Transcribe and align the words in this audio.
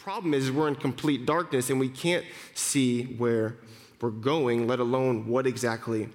Problem 0.00 0.32
is, 0.32 0.50
we're 0.50 0.66
in 0.66 0.76
complete 0.76 1.26
darkness 1.26 1.68
and 1.68 1.78
we 1.78 1.90
can't 1.90 2.24
see 2.54 3.04
where 3.04 3.56
we're 4.00 4.08
going, 4.08 4.66
let 4.66 4.80
alone 4.80 5.26
what 5.26 5.46
exactly 5.46 6.08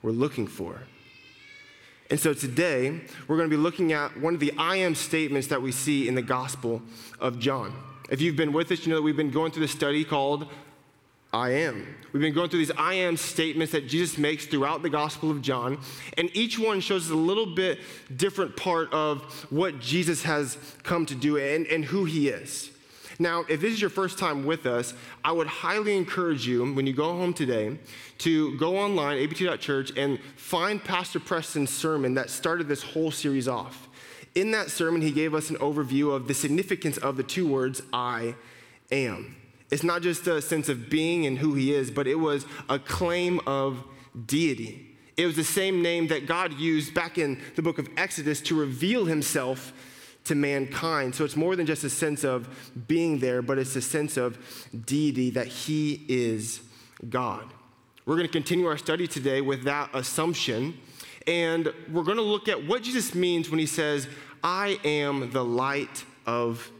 we're 0.00 0.10
looking 0.10 0.46
for. 0.46 0.80
And 2.08 2.18
so 2.18 2.32
today, 2.32 2.98
we're 3.28 3.36
going 3.36 3.50
to 3.50 3.54
be 3.54 3.62
looking 3.62 3.92
at 3.92 4.18
one 4.18 4.32
of 4.32 4.40
the 4.40 4.54
I 4.56 4.76
am 4.76 4.94
statements 4.94 5.48
that 5.48 5.60
we 5.60 5.70
see 5.70 6.08
in 6.08 6.14
the 6.14 6.22
Gospel 6.22 6.80
of 7.20 7.38
John. 7.38 7.74
If 8.08 8.22
you've 8.22 8.36
been 8.36 8.54
with 8.54 8.72
us, 8.72 8.86
you 8.86 8.90
know 8.90 8.96
that 8.96 9.02
we've 9.02 9.16
been 9.16 9.30
going 9.30 9.52
through 9.52 9.62
this 9.62 9.72
study 9.72 10.02
called 10.02 10.48
I 11.30 11.50
am. 11.50 11.86
We've 12.14 12.22
been 12.22 12.32
going 12.32 12.48
through 12.48 12.60
these 12.60 12.70
I 12.78 12.94
am 12.94 13.18
statements 13.18 13.70
that 13.72 13.86
Jesus 13.86 14.16
makes 14.16 14.46
throughout 14.46 14.80
the 14.82 14.88
Gospel 14.88 15.30
of 15.30 15.42
John, 15.42 15.78
and 16.16 16.30
each 16.34 16.58
one 16.58 16.80
shows 16.80 17.04
us 17.06 17.10
a 17.10 17.14
little 17.14 17.54
bit 17.54 17.80
different 18.16 18.56
part 18.56 18.90
of 18.94 19.20
what 19.50 19.78
Jesus 19.78 20.22
has 20.22 20.56
come 20.84 21.04
to 21.04 21.14
do 21.14 21.36
and, 21.36 21.66
and 21.66 21.84
who 21.84 22.06
he 22.06 22.28
is. 22.28 22.70
Now, 23.18 23.44
if 23.48 23.60
this 23.60 23.72
is 23.72 23.80
your 23.80 23.90
first 23.90 24.18
time 24.18 24.44
with 24.44 24.66
us, 24.66 24.92
I 25.24 25.32
would 25.32 25.46
highly 25.46 25.96
encourage 25.96 26.46
you 26.46 26.72
when 26.74 26.86
you 26.86 26.92
go 26.92 27.16
home 27.16 27.32
today 27.32 27.78
to 28.18 28.56
go 28.58 28.76
online, 28.76 29.18
abt.church, 29.18 29.92
and 29.96 30.18
find 30.36 30.82
Pastor 30.82 31.20
Preston's 31.20 31.70
sermon 31.70 32.14
that 32.14 32.28
started 32.28 32.68
this 32.68 32.82
whole 32.82 33.10
series 33.10 33.48
off. 33.48 33.88
In 34.34 34.50
that 34.50 34.70
sermon, 34.70 35.00
he 35.00 35.12
gave 35.12 35.34
us 35.34 35.48
an 35.48 35.56
overview 35.56 36.14
of 36.14 36.28
the 36.28 36.34
significance 36.34 36.98
of 36.98 37.16
the 37.16 37.22
two 37.22 37.46
words, 37.46 37.80
I 37.92 38.34
am. 38.92 39.36
It's 39.70 39.82
not 39.82 40.02
just 40.02 40.26
a 40.26 40.42
sense 40.42 40.68
of 40.68 40.90
being 40.90 41.26
and 41.26 41.38
who 41.38 41.54
he 41.54 41.72
is, 41.72 41.90
but 41.90 42.06
it 42.06 42.16
was 42.16 42.44
a 42.68 42.78
claim 42.78 43.40
of 43.46 43.82
deity. 44.26 44.94
It 45.16 45.24
was 45.24 45.36
the 45.36 45.44
same 45.44 45.80
name 45.80 46.08
that 46.08 46.26
God 46.26 46.52
used 46.52 46.92
back 46.92 47.16
in 47.16 47.40
the 47.54 47.62
book 47.62 47.78
of 47.78 47.88
Exodus 47.96 48.42
to 48.42 48.54
reveal 48.54 49.06
himself 49.06 49.72
to 50.26 50.34
mankind. 50.34 51.14
So 51.14 51.24
it's 51.24 51.36
more 51.36 51.56
than 51.56 51.66
just 51.66 51.84
a 51.84 51.90
sense 51.90 52.24
of 52.24 52.48
being 52.86 53.18
there, 53.18 53.42
but 53.42 53.58
it's 53.58 53.76
a 53.76 53.82
sense 53.82 54.16
of 54.16 54.38
deity 54.86 55.30
that 55.30 55.46
He 55.46 56.04
is 56.08 56.60
God. 57.08 57.44
We're 58.04 58.16
going 58.16 58.26
to 58.26 58.32
continue 58.32 58.66
our 58.66 58.78
study 58.78 59.06
today 59.06 59.40
with 59.40 59.64
that 59.64 59.90
assumption, 59.92 60.78
and 61.26 61.72
we're 61.90 62.04
going 62.04 62.18
to 62.18 62.22
look 62.22 62.48
at 62.48 62.66
what 62.66 62.82
Jesus 62.82 63.14
means 63.14 63.50
when 63.50 63.58
He 63.58 63.66
says, 63.66 64.08
I 64.44 64.78
am 64.84 65.30
the 65.32 65.44
light 65.44 66.04
of 66.26 66.70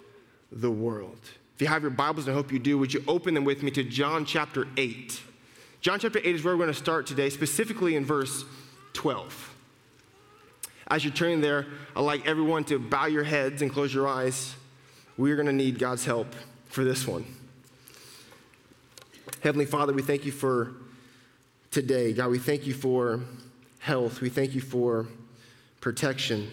the 0.52 0.70
world. 0.70 1.18
If 1.54 1.62
you 1.62 1.68
have 1.68 1.82
your 1.82 1.90
Bibles, 1.90 2.26
and 2.26 2.34
I 2.34 2.36
hope 2.36 2.52
you 2.52 2.58
do, 2.58 2.78
would 2.78 2.92
you 2.92 3.02
open 3.08 3.34
them 3.34 3.44
with 3.44 3.62
me 3.62 3.70
to 3.72 3.82
John 3.82 4.24
chapter 4.24 4.68
8? 4.76 5.20
John 5.80 5.98
chapter 5.98 6.18
8 6.18 6.26
is 6.26 6.44
where 6.44 6.54
we're 6.54 6.64
going 6.64 6.74
to 6.74 6.78
start 6.78 7.06
today, 7.06 7.30
specifically 7.30 7.96
in 7.96 8.04
verse 8.04 8.44
12. 8.92 9.55
As 10.88 11.04
you're 11.04 11.12
turning 11.12 11.40
there, 11.40 11.66
I'd 11.94 12.00
like 12.00 12.26
everyone 12.26 12.64
to 12.64 12.78
bow 12.78 13.06
your 13.06 13.24
heads 13.24 13.62
and 13.62 13.72
close 13.72 13.92
your 13.92 14.06
eyes. 14.06 14.54
We're 15.16 15.34
going 15.34 15.46
to 15.46 15.52
need 15.52 15.78
God's 15.78 16.04
help 16.04 16.28
for 16.66 16.84
this 16.84 17.06
one. 17.06 17.26
Heavenly 19.42 19.66
Father, 19.66 19.92
we 19.92 20.02
thank 20.02 20.24
you 20.24 20.32
for 20.32 20.72
today. 21.70 22.12
God, 22.12 22.30
we 22.30 22.38
thank 22.38 22.66
you 22.66 22.74
for 22.74 23.20
health. 23.80 24.20
We 24.20 24.28
thank 24.28 24.54
you 24.54 24.60
for 24.60 25.06
protection. 25.80 26.50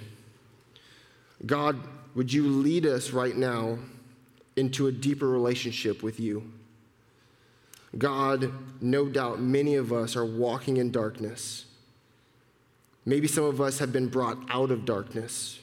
God, 1.45 1.79
would 2.15 2.31
you 2.31 2.47
lead 2.47 2.85
us 2.85 3.11
right 3.11 3.35
now 3.35 3.77
into 4.55 4.87
a 4.87 4.91
deeper 4.91 5.27
relationship 5.27 6.03
with 6.03 6.19
you? 6.19 6.51
God, 7.97 8.51
no 8.81 9.07
doubt 9.07 9.39
many 9.39 9.75
of 9.75 9.93
us 9.93 10.15
are 10.15 10.25
walking 10.25 10.77
in 10.77 10.91
darkness. 10.91 11.65
Maybe 13.05 13.27
some 13.27 13.43
of 13.43 13.59
us 13.59 13.79
have 13.79 13.91
been 13.91 14.07
brought 14.07 14.37
out 14.49 14.71
of 14.71 14.85
darkness. 14.85 15.59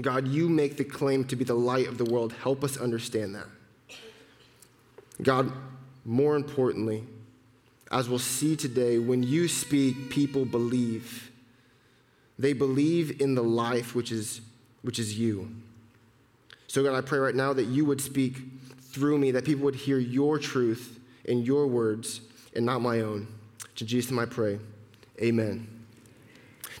God, 0.00 0.28
you 0.28 0.48
make 0.48 0.76
the 0.76 0.84
claim 0.84 1.24
to 1.24 1.36
be 1.36 1.44
the 1.44 1.54
light 1.54 1.86
of 1.86 1.98
the 1.98 2.04
world. 2.04 2.32
Help 2.32 2.64
us 2.64 2.76
understand 2.76 3.34
that. 3.34 3.46
God, 5.22 5.52
more 6.04 6.36
importantly, 6.36 7.04
as 7.90 8.08
we'll 8.08 8.18
see 8.18 8.56
today, 8.56 8.98
when 8.98 9.22
you 9.22 9.46
speak, 9.46 10.10
people 10.10 10.44
believe. 10.44 11.30
They 12.38 12.52
believe 12.52 13.20
in 13.20 13.36
the 13.36 13.44
life 13.44 13.94
which 13.94 14.10
is, 14.10 14.40
which 14.82 14.98
is 14.98 15.18
you. 15.18 15.54
So, 16.66 16.82
God, 16.82 16.96
I 16.96 17.00
pray 17.00 17.20
right 17.20 17.34
now 17.34 17.52
that 17.52 17.66
you 17.66 17.84
would 17.84 18.00
speak 18.00 18.38
through 18.80 19.18
me, 19.18 19.30
that 19.30 19.44
people 19.44 19.64
would 19.64 19.76
hear 19.76 19.98
your 19.98 20.38
truth 20.38 20.98
in 21.24 21.42
your 21.42 21.68
words 21.68 22.20
and 22.56 22.66
not 22.66 22.82
my 22.82 23.00
own. 23.00 23.28
To 23.76 23.84
Jesus, 23.84 24.16
I 24.16 24.24
pray. 24.24 24.58
Amen. 25.20 25.73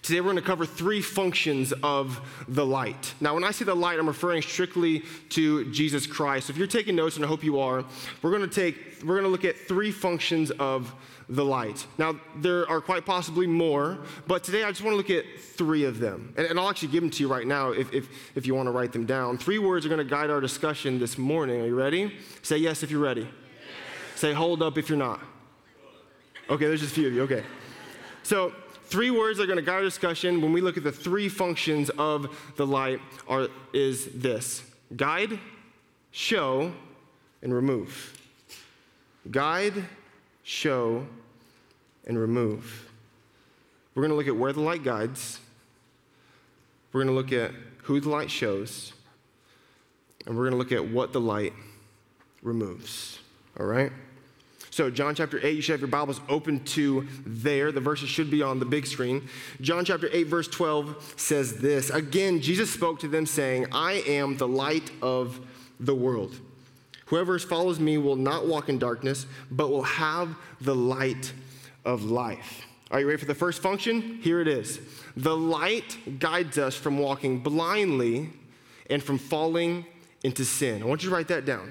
Today 0.04 0.20
we're 0.20 0.32
going 0.32 0.36
to 0.36 0.42
cover 0.42 0.66
three 0.66 1.00
functions 1.00 1.72
of 1.82 2.20
the 2.46 2.64
light. 2.64 3.14
Now, 3.22 3.32
when 3.32 3.42
I 3.42 3.52
say 3.52 3.64
the 3.64 3.74
light, 3.74 3.98
I'm 3.98 4.06
referring 4.06 4.42
strictly 4.42 5.02
to 5.30 5.72
Jesus 5.72 6.06
Christ. 6.06 6.48
So 6.48 6.50
if 6.50 6.58
you're 6.58 6.66
taking 6.66 6.94
notes, 6.94 7.16
and 7.16 7.24
I 7.24 7.28
hope 7.28 7.42
you 7.42 7.58
are, 7.58 7.86
we're 8.20 8.30
going 8.30 8.46
to 8.46 8.54
take 8.54 9.02
we're 9.02 9.14
going 9.14 9.24
to 9.24 9.30
look 9.30 9.46
at 9.46 9.56
three 9.56 9.90
functions 9.90 10.50
of 10.50 10.94
the 11.30 11.42
light. 11.42 11.86
Now, 11.96 12.20
there 12.36 12.68
are 12.68 12.82
quite 12.82 13.06
possibly 13.06 13.46
more, 13.46 13.98
but 14.26 14.44
today 14.44 14.62
I 14.62 14.68
just 14.68 14.82
want 14.82 14.92
to 14.92 14.96
look 14.98 15.08
at 15.08 15.24
three 15.40 15.84
of 15.84 16.00
them. 16.00 16.34
And, 16.36 16.48
and 16.48 16.60
I'll 16.60 16.68
actually 16.68 16.88
give 16.88 17.00
them 17.00 17.10
to 17.10 17.22
you 17.22 17.28
right 17.28 17.46
now 17.46 17.70
if, 17.70 17.90
if, 17.94 18.08
if 18.34 18.46
you 18.46 18.54
want 18.54 18.66
to 18.66 18.72
write 18.72 18.92
them 18.92 19.06
down. 19.06 19.38
Three 19.38 19.58
words 19.58 19.86
are 19.86 19.88
going 19.88 20.06
to 20.06 20.10
guide 20.10 20.28
our 20.28 20.42
discussion 20.42 20.98
this 20.98 21.16
morning. 21.16 21.62
Are 21.62 21.66
you 21.66 21.74
ready? 21.74 22.14
Say 22.42 22.58
yes 22.58 22.82
if 22.82 22.90
you're 22.90 23.00
ready. 23.00 23.22
Yes. 23.22 24.20
Say 24.20 24.34
hold 24.34 24.62
up 24.62 24.76
if 24.76 24.90
you're 24.90 24.98
not. 24.98 25.20
Okay, 26.50 26.66
there's 26.66 26.80
just 26.80 26.92
a 26.92 26.94
few 26.94 27.06
of 27.06 27.14
you. 27.14 27.22
Okay. 27.22 27.42
So, 28.22 28.52
Three 28.86 29.10
words 29.10 29.38
that 29.38 29.44
are 29.44 29.46
going 29.46 29.58
to 29.58 29.64
guide 29.64 29.76
our 29.76 29.82
discussion 29.82 30.40
when 30.40 30.52
we 30.52 30.60
look 30.60 30.76
at 30.76 30.84
the 30.84 30.92
three 30.92 31.28
functions 31.28 31.90
of 31.90 32.36
the 32.56 32.66
light 32.66 33.00
are, 33.26 33.48
is 33.72 34.06
this 34.14 34.62
guide, 34.94 35.38
show, 36.10 36.72
and 37.42 37.52
remove. 37.54 38.18
Guide, 39.30 39.84
show, 40.42 41.06
and 42.06 42.18
remove. 42.18 42.90
We're 43.94 44.02
going 44.02 44.10
to 44.10 44.16
look 44.16 44.28
at 44.28 44.36
where 44.36 44.52
the 44.52 44.60
light 44.60 44.84
guides. 44.84 45.40
We're 46.92 47.04
going 47.04 47.14
to 47.14 47.20
look 47.20 47.32
at 47.32 47.52
who 47.84 48.00
the 48.00 48.10
light 48.10 48.30
shows. 48.30 48.92
And 50.26 50.36
we're 50.36 50.48
going 50.48 50.52
to 50.52 50.58
look 50.58 50.72
at 50.72 50.88
what 50.92 51.12
the 51.12 51.20
light 51.20 51.52
removes. 52.42 53.18
All 53.58 53.66
right? 53.66 53.92
So, 54.74 54.90
John 54.90 55.14
chapter 55.14 55.38
8, 55.40 55.54
you 55.54 55.62
should 55.62 55.74
have 55.74 55.80
your 55.82 55.86
Bibles 55.86 56.20
open 56.28 56.58
to 56.64 57.06
there. 57.24 57.70
The 57.70 57.78
verses 57.78 58.08
should 58.08 58.28
be 58.28 58.42
on 58.42 58.58
the 58.58 58.64
big 58.64 58.88
screen. 58.88 59.28
John 59.60 59.84
chapter 59.84 60.08
8, 60.12 60.24
verse 60.24 60.48
12 60.48 61.14
says 61.16 61.58
this 61.58 61.90
Again, 61.90 62.40
Jesus 62.40 62.72
spoke 62.72 62.98
to 62.98 63.06
them, 63.06 63.24
saying, 63.24 63.68
I 63.70 64.02
am 64.08 64.36
the 64.36 64.48
light 64.48 64.90
of 65.00 65.38
the 65.78 65.94
world. 65.94 66.40
Whoever 67.06 67.38
follows 67.38 67.78
me 67.78 67.98
will 67.98 68.16
not 68.16 68.48
walk 68.48 68.68
in 68.68 68.80
darkness, 68.80 69.26
but 69.48 69.70
will 69.70 69.84
have 69.84 70.34
the 70.60 70.74
light 70.74 71.32
of 71.84 72.02
life. 72.02 72.66
Are 72.90 72.98
you 72.98 73.06
ready 73.06 73.20
for 73.20 73.26
the 73.26 73.34
first 73.36 73.62
function? 73.62 74.18
Here 74.22 74.40
it 74.40 74.48
is. 74.48 74.80
The 75.16 75.36
light 75.36 76.18
guides 76.18 76.58
us 76.58 76.74
from 76.74 76.98
walking 76.98 77.38
blindly 77.44 78.30
and 78.90 79.00
from 79.00 79.18
falling 79.18 79.86
into 80.24 80.44
sin. 80.44 80.82
I 80.82 80.86
want 80.86 81.04
you 81.04 81.10
to 81.10 81.14
write 81.14 81.28
that 81.28 81.44
down. 81.44 81.70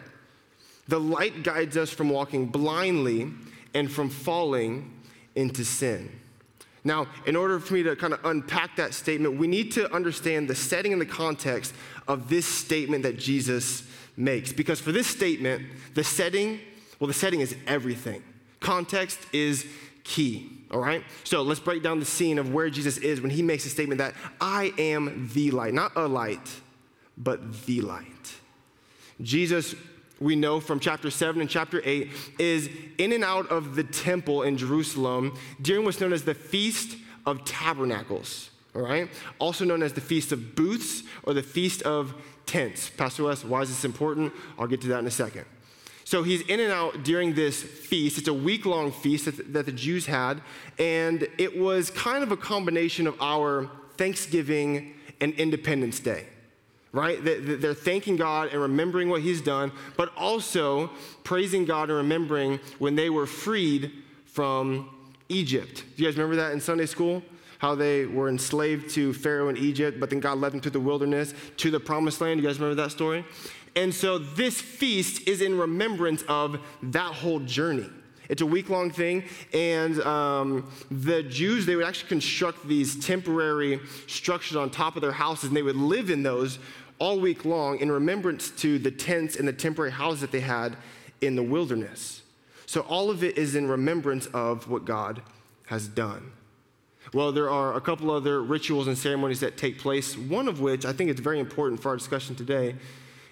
The 0.88 1.00
light 1.00 1.44
guides 1.44 1.78
us 1.78 1.90
from 1.90 2.10
walking 2.10 2.48
blindly 2.48 3.32
and 3.74 3.92
from 3.92 4.10
falling 4.10 4.92
into 5.36 5.64
sin. 5.64 6.12
Now, 6.84 7.08
in 7.26 7.36
order 7.36 7.60
for 7.60 7.76
me 7.76 7.84
to 7.84 7.96
kind 7.96 8.14
of 8.14 8.24
unpack 8.26 8.76
that 8.76 8.94
statement, 8.94 9.38
we 9.38 9.48
need 9.48 9.72
to 9.74 9.92
understand 9.94 10.50
the 10.50 10.56
setting 10.56 10.92
and 10.92 11.02
the 11.02 11.06
context 11.06 11.74
of 12.08 12.28
this 12.28 12.46
statement 12.46 13.04
that 13.04 13.18
Jesus 13.18 13.84
makes. 14.18 14.52
Because 14.52 14.82
for 14.82 14.92
this 14.92 15.08
statement, 15.08 15.64
the 15.94 16.04
setting, 16.04 16.60
well, 17.00 17.08
the 17.08 17.14
setting 17.14 17.40
is 17.40 17.56
everything. 17.68 18.22
Context 18.60 19.20
is 19.32 19.66
key, 20.04 20.52
all 20.72 20.82
right? 20.82 21.04
So 21.24 21.42
let's 21.42 21.62
break 21.62 21.84
down 21.84 22.00
the 22.00 22.06
scene 22.06 22.38
of 22.38 22.54
where 22.54 22.70
Jesus 22.70 22.98
is 22.98 23.22
when 23.22 23.32
he 23.32 23.42
makes 23.42 23.66
a 23.66 23.70
statement 23.70 24.00
that 24.00 24.14
I 24.42 24.74
am 24.78 25.30
the 25.34 25.52
light, 25.52 25.74
not 25.74 25.94
a 25.96 26.08
light, 26.08 26.62
but 27.18 27.66
the 27.66 27.80
light. 27.80 28.36
Jesus 29.22 29.74
we 30.20 30.36
know 30.36 30.60
from 30.60 30.80
chapter 30.80 31.10
7 31.10 31.42
and 31.42 31.50
chapter 31.50 31.82
8 31.84 32.10
is 32.40 32.70
in 32.98 33.12
and 33.12 33.24
out 33.24 33.48
of 33.50 33.76
the 33.76 33.84
temple 33.84 34.44
in 34.44 34.58
Jerusalem 34.58 35.38
during 35.62 35.86
what's 35.86 36.00
known 36.00 36.14
as 36.14 36.24
the 36.24 36.34
Feast 36.34 36.98
of 37.26 37.44
Tabernacles, 37.46 38.50
all 38.76 38.82
right? 38.82 39.10
Also 39.40 39.66
known 39.66 39.82
as 39.82 39.94
the 39.94 40.02
Feast 40.02 40.32
of 40.32 40.56
Booths 40.56 41.04
or 41.24 41.34
the 41.34 41.44
Feast 41.44 41.82
of 41.84 42.14
Tents. 42.46 42.90
Pastor 42.90 43.24
Wes, 43.24 43.44
why 43.44 43.62
is 43.62 43.70
this 43.70 43.86
important? 43.86 44.34
I'll 44.58 44.68
get 44.68 44.82
to 44.82 44.88
that 44.90 45.00
in 45.00 45.08
a 45.08 45.12
second. 45.12 45.46
So 46.06 46.22
he's 46.22 46.42
in 46.42 46.60
and 46.60 46.72
out 46.72 47.04
during 47.04 47.34
this 47.34 47.64
feast. 47.64 48.18
It's 48.18 48.28
a 48.28 48.34
week 48.34 48.66
long 48.66 48.92
feast 48.92 49.26
that, 49.26 49.54
that 49.54 49.66
the 49.66 49.72
Jews 49.72 50.06
had, 50.06 50.42
and 50.78 51.28
it 51.38 51.58
was 51.58 51.90
kind 51.90 52.24
of 52.24 52.32
a 52.32 52.38
combination 52.38 53.08
of 53.08 53.20
our 53.22 53.70
Thanksgiving 53.98 54.96
and 55.22 55.34
Independence 55.36 56.00
Day 56.00 56.26
right? 56.94 57.20
They're 57.24 57.74
thanking 57.74 58.16
God 58.16 58.50
and 58.50 58.62
remembering 58.62 59.10
what 59.10 59.22
He's 59.22 59.42
done, 59.42 59.72
but 59.98 60.12
also 60.16 60.92
praising 61.24 61.66
God 61.66 61.90
and 61.90 61.98
remembering 61.98 62.60
when 62.78 62.96
they 62.96 63.10
were 63.10 63.26
freed 63.26 63.92
from 64.26 64.90
Egypt. 65.28 65.84
Do 65.96 66.04
you 66.04 66.08
guys 66.08 66.16
remember 66.16 66.36
that 66.38 66.54
in 66.54 66.62
Sunday 66.62 66.86
school? 66.86 67.24
How 67.58 67.76
they 67.76 68.06
were 68.06 68.30
enslaved 68.30 68.92
to 68.92 69.14
Pharaoh 69.14 69.50
in 69.50 69.58
Egypt, 69.58 70.00
but 70.00 70.10
then 70.10 70.20
God 70.20 70.38
led 70.38 70.52
them 70.52 70.62
to 70.62 70.70
the 70.70 70.80
wilderness, 70.80 71.34
to 71.58 71.72
the 71.72 71.80
promised 71.80 72.22
land. 72.22 72.40
You 72.40 72.48
guys 72.48 72.60
remember 72.60 72.82
that 72.82 72.92
story? 72.92 73.26
And 73.76 73.94
so 73.94 74.20
this 74.20 74.62
feast 74.62 75.28
is 75.28 75.42
in 75.42 75.58
remembrance 75.58 76.24
of 76.28 76.60
that 76.84 77.14
whole 77.14 77.40
journey. 77.40 77.90
It's 78.30 78.42
a 78.42 78.46
week 78.46 78.70
long 78.70 78.90
thing, 78.90 79.24
and 79.54 80.00
um, 80.02 80.72
the 80.90 81.24
Jews, 81.24 81.66
they 81.66 81.76
would 81.76 81.86
actually 81.86 82.10
construct 82.10 82.68
these 82.68 83.04
temporary 83.06 83.82
structures 84.08 84.56
on 84.56 84.70
top 84.70 84.96
of 84.96 85.02
their 85.02 85.12
houses, 85.12 85.46
and 85.46 85.58
they 85.58 85.62
would 85.62 85.76
live 85.76 86.10
in 86.10 86.24
those 86.24 86.58
all 87.00 87.20
week 87.20 87.46
long 87.46 87.80
in 87.80 87.92
remembrance 87.92 88.50
to 88.52 88.80
the 88.80 88.92
tents 88.92 89.36
and 89.36 89.48
the 89.48 89.54
temporary 89.54 89.92
houses 89.92 90.22
that 90.22 90.32
they 90.32 90.40
had 90.40 90.78
in 91.22 91.36
the 91.36 91.44
wilderness. 91.44 92.22
So 92.66 92.82
all 92.82 93.10
of 93.10 93.24
it 93.24 93.38
is 93.38 93.56
in 93.56 93.68
remembrance 93.68 94.28
of 94.28 94.70
what 94.70 94.86
God 94.86 95.22
has 95.68 95.88
done. 95.88 96.32
Well, 97.14 97.32
there 97.32 97.50
are 97.50 97.76
a 97.76 97.82
couple 97.82 98.10
other 98.10 98.42
rituals 98.42 98.88
and 98.88 98.98
ceremonies 98.98 99.42
that 99.42 99.58
take 99.58 99.78
place, 99.78 100.18
one 100.18 100.48
of 100.48 100.62
which 100.62 100.86
I 100.86 100.94
think 100.94 101.10
is 101.10 101.20
very 101.20 101.40
important 101.40 101.82
for 101.82 101.90
our 101.90 101.98
discussion 101.98 102.36
today 102.36 102.76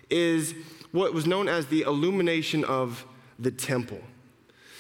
is 0.10 0.54
what 0.92 1.14
was 1.14 1.26
known 1.26 1.48
as 1.48 1.68
the 1.68 1.82
illumination 1.82 2.64
of 2.66 3.06
the 3.40 3.50
temple. 3.50 4.02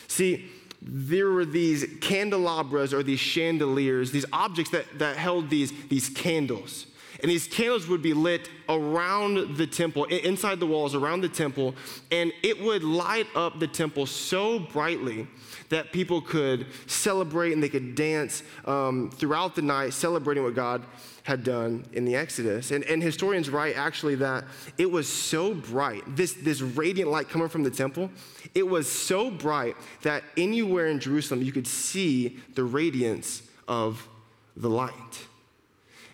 See, 0.07 0.51
there 0.81 1.29
were 1.29 1.45
these 1.45 1.85
candelabras 2.01 2.93
or 2.93 3.01
these 3.01 3.19
chandeliers, 3.19 4.11
these 4.11 4.25
objects 4.33 4.71
that, 4.71 4.85
that 4.99 5.15
held 5.15 5.49
these, 5.49 5.71
these 5.87 6.09
candles. 6.09 6.87
And 7.21 7.29
these 7.29 7.47
candles 7.47 7.87
would 7.87 8.01
be 8.01 8.13
lit 8.13 8.49
around 8.67 9.55
the 9.57 9.67
temple, 9.67 10.05
inside 10.05 10.59
the 10.59 10.65
walls, 10.65 10.95
around 10.95 11.21
the 11.21 11.29
temple, 11.29 11.75
and 12.11 12.33
it 12.41 12.59
would 12.59 12.83
light 12.83 13.27
up 13.35 13.59
the 13.59 13.67
temple 13.67 14.05
so 14.05 14.59
brightly 14.59 15.27
that 15.69 15.91
people 15.91 16.19
could 16.19 16.65
celebrate 16.87 17.53
and 17.53 17.61
they 17.61 17.69
could 17.69 17.95
dance 17.95 18.43
um, 18.65 19.11
throughout 19.11 19.55
the 19.55 19.61
night, 19.61 19.93
celebrating 19.93 20.43
what 20.43 20.55
God 20.55 20.83
had 21.23 21.43
done 21.43 21.85
in 21.93 22.05
the 22.05 22.15
Exodus. 22.15 22.71
And, 22.71 22.83
and 22.85 23.01
historians 23.01 23.49
write 23.49 23.77
actually 23.77 24.15
that 24.15 24.43
it 24.77 24.89
was 24.89 25.07
so 25.07 25.53
bright, 25.53 26.03
this, 26.15 26.33
this 26.33 26.61
radiant 26.61 27.11
light 27.11 27.29
coming 27.29 27.47
from 27.49 27.63
the 27.63 27.71
temple, 27.71 28.09
it 28.55 28.67
was 28.67 28.91
so 28.91 29.29
bright 29.29 29.75
that 30.01 30.23
anywhere 30.37 30.87
in 30.87 30.99
Jerusalem 30.99 31.41
you 31.41 31.51
could 31.51 31.67
see 31.67 32.39
the 32.55 32.63
radiance 32.63 33.43
of 33.67 34.07
the 34.57 34.69
light. 34.69 35.27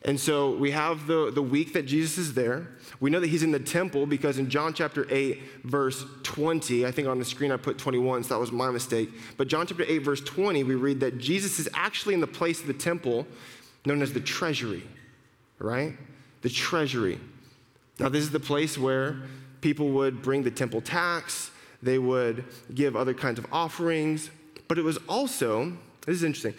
And 0.07 0.19
so 0.19 0.55
we 0.55 0.71
have 0.71 1.05
the, 1.05 1.31
the 1.31 1.41
week 1.41 1.73
that 1.73 1.83
Jesus 1.85 2.17
is 2.17 2.33
there. 2.33 2.69
We 2.99 3.09
know 3.09 3.19
that 3.19 3.27
he's 3.27 3.43
in 3.43 3.51
the 3.51 3.59
temple 3.59 4.07
because 4.07 4.39
in 4.39 4.49
John 4.49 4.73
chapter 4.73 5.05
8, 5.09 5.39
verse 5.65 6.05
20, 6.23 6.85
I 6.85 6.91
think 6.91 7.07
on 7.07 7.19
the 7.19 7.25
screen 7.25 7.51
I 7.51 7.57
put 7.57 7.77
21, 7.77 8.23
so 8.23 8.29
that 8.33 8.39
was 8.39 8.51
my 8.51 8.71
mistake. 8.71 9.09
But 9.35 9.49
John 9.49 9.67
chapter 9.67 9.83
8, 9.85 9.99
verse 9.99 10.21
20, 10.21 10.63
we 10.63 10.75
read 10.75 11.01
that 11.01 11.19
Jesus 11.19 11.59
is 11.59 11.69
actually 11.73 12.15
in 12.15 12.21
the 12.21 12.27
place 12.27 12.61
of 12.61 12.67
the 12.67 12.73
temple 12.73 13.27
known 13.85 14.01
as 14.01 14.13
the 14.13 14.19
treasury 14.19 14.83
right? 15.59 15.93
The 16.41 16.49
treasury. 16.49 17.19
Now, 17.99 18.09
this 18.09 18.23
is 18.23 18.31
the 18.31 18.39
place 18.39 18.77
where 18.77 19.17
people 19.61 19.89
would 19.89 20.21
bring 20.21 20.43
the 20.43 20.51
temple 20.51 20.81
tax, 20.81 21.51
they 21.81 21.99
would 21.99 22.45
give 22.73 22.95
other 22.95 23.13
kinds 23.13 23.39
of 23.39 23.45
offerings, 23.51 24.29
but 24.67 24.77
it 24.77 24.83
was 24.83 24.97
also, 25.07 25.73
this 26.05 26.17
is 26.17 26.23
interesting, 26.23 26.53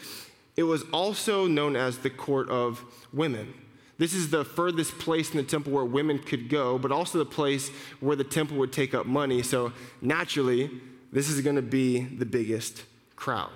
it 0.58 0.64
was 0.64 0.82
also 0.92 1.46
known 1.46 1.76
as 1.76 1.98
the 1.98 2.10
court 2.10 2.48
of 2.48 2.84
women. 3.12 3.54
This 3.96 4.12
is 4.12 4.30
the 4.30 4.44
furthest 4.44 4.98
place 4.98 5.30
in 5.30 5.36
the 5.36 5.44
temple 5.44 5.72
where 5.72 5.84
women 5.84 6.18
could 6.18 6.48
go, 6.48 6.80
but 6.80 6.90
also 6.90 7.18
the 7.18 7.24
place 7.24 7.68
where 8.00 8.16
the 8.16 8.24
temple 8.24 8.56
would 8.56 8.72
take 8.72 8.92
up 8.92 9.06
money. 9.06 9.40
So 9.40 9.72
naturally, 10.02 10.68
this 11.12 11.28
is 11.28 11.40
going 11.42 11.54
to 11.54 11.62
be 11.62 12.00
the 12.00 12.26
biggest 12.26 12.82
crowd. 13.14 13.52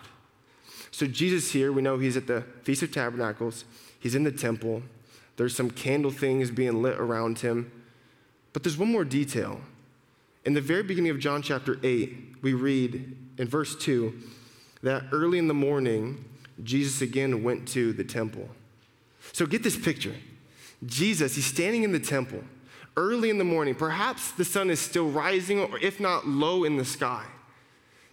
So 0.92 1.08
Jesus 1.08 1.50
here, 1.50 1.72
we 1.72 1.82
know 1.82 1.98
he's 1.98 2.16
at 2.16 2.28
the 2.28 2.44
Feast 2.62 2.84
of 2.84 2.92
Tabernacles, 2.92 3.64
he's 3.98 4.14
in 4.14 4.22
the 4.22 4.30
temple, 4.30 4.84
there's 5.36 5.56
some 5.56 5.72
candle 5.72 6.12
things 6.12 6.52
being 6.52 6.82
lit 6.82 7.00
around 7.00 7.40
him. 7.40 7.72
But 8.52 8.62
there's 8.62 8.78
one 8.78 8.92
more 8.92 9.04
detail. 9.04 9.60
In 10.44 10.54
the 10.54 10.60
very 10.60 10.84
beginning 10.84 11.10
of 11.10 11.18
John 11.18 11.42
chapter 11.42 11.80
8, 11.82 12.36
we 12.42 12.54
read 12.54 13.16
in 13.38 13.48
verse 13.48 13.74
2 13.74 14.14
that 14.84 15.06
early 15.10 15.38
in 15.38 15.48
the 15.48 15.54
morning, 15.54 16.26
Jesus 16.62 17.02
again 17.02 17.42
went 17.42 17.66
to 17.68 17.92
the 17.92 18.04
temple. 18.04 18.48
So 19.32 19.46
get 19.46 19.62
this 19.62 19.76
picture 19.76 20.14
Jesus, 20.84 21.36
he's 21.36 21.46
standing 21.46 21.84
in 21.84 21.92
the 21.92 22.00
temple 22.00 22.42
early 22.96 23.30
in 23.30 23.38
the 23.38 23.44
morning. 23.44 23.74
Perhaps 23.74 24.32
the 24.32 24.44
sun 24.44 24.70
is 24.70 24.80
still 24.80 25.08
rising, 25.08 25.60
or 25.60 25.78
if 25.78 26.00
not, 26.00 26.26
low 26.26 26.64
in 26.64 26.76
the 26.76 26.84
sky. 26.84 27.24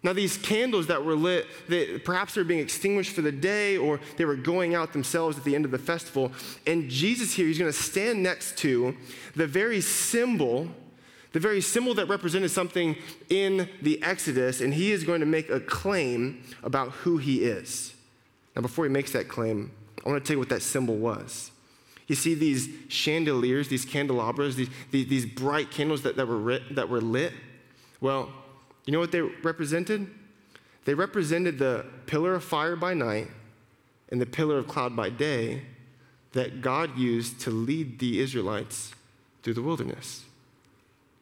Now, 0.02 0.14
these 0.14 0.38
candles 0.38 0.88
that 0.88 1.04
were 1.04 1.16
lit, 1.16 1.46
they, 1.68 2.00
perhaps 2.00 2.34
they're 2.34 2.46
being 2.46 2.62
extinguished 2.62 3.12
for 3.12 3.22
the 3.22 3.34
day 3.34 3.76
or 3.76 4.00
they 4.16 4.24
were 4.24 4.38
going 4.38 4.74
out 4.74 4.94
themselves 4.94 5.38
at 5.38 5.44
the 5.44 5.56
end 5.56 5.66
of 5.66 5.72
the 5.72 5.78
festival. 5.78 6.32
And 6.66 6.90
Jesus 6.90 7.34
here, 7.34 7.46
he's 7.48 7.60
going 7.60 7.72
to 7.72 7.78
stand 7.78 8.24
next 8.24 8.58
to 8.60 8.96
the 9.36 9.46
very 9.46 9.82
symbol, 9.82 10.70
the 11.34 11.42
very 11.42 11.60
symbol 11.60 11.94
that 11.96 12.06
represented 12.06 12.50
something 12.50 12.96
in 13.28 13.68
the 13.82 14.02
Exodus, 14.02 14.62
and 14.62 14.74
he 14.74 14.94
is 14.94 15.04
going 15.04 15.20
to 15.20 15.26
make 15.26 15.50
a 15.50 15.60
claim 15.60 16.44
about 16.64 16.92
who 16.92 17.18
he 17.18 17.44
is. 17.44 17.94
Now, 18.56 18.62
before 18.62 18.86
he 18.86 18.92
makes 18.92 19.12
that 19.12 19.28
claim, 19.28 19.72
I 20.06 20.10
want 20.10 20.24
to 20.24 20.28
tell 20.28 20.36
you 20.36 20.40
what 20.40 20.50
that 20.50 20.62
symbol 20.62 20.98
was. 20.98 21.52
You 22.08 22.16
see 22.16 22.34
these 22.34 22.70
chandeliers, 22.88 23.68
these 23.68 23.86
candelabras, 23.86 24.56
these, 24.56 24.70
these, 24.90 25.08
these 25.08 25.26
bright 25.26 25.70
candles 25.70 26.02
that, 26.02 26.16
that, 26.16 26.28
were 26.28 26.36
lit, 26.36 26.76
that 26.76 26.90
were 26.90 27.02
lit? 27.02 27.34
Well, 28.02 28.32
you 28.86 28.94
know 28.94 29.00
what 29.00 29.12
they 29.12 29.22
represented? 29.22 30.10
They 30.86 30.96
represented 30.96 31.60
the 31.60 31.86
pillar 32.08 32.34
of 32.34 32.44
fire 32.44 32.76
by 32.76 32.96
night 32.96 33.28
and 34.10 34.20
the 34.20 34.26
pillar 34.26 34.58
of 34.58 34.68
cloud 34.68 34.96
by 34.96 35.10
day 35.10 35.62
that 36.32 36.62
God 36.62 36.98
used 36.98 37.40
to 37.42 37.52
lead 37.52 38.00
the 38.00 38.20
Israelites 38.20 38.94
through 39.44 39.54
the 39.54 39.62
wilderness. 39.62 40.26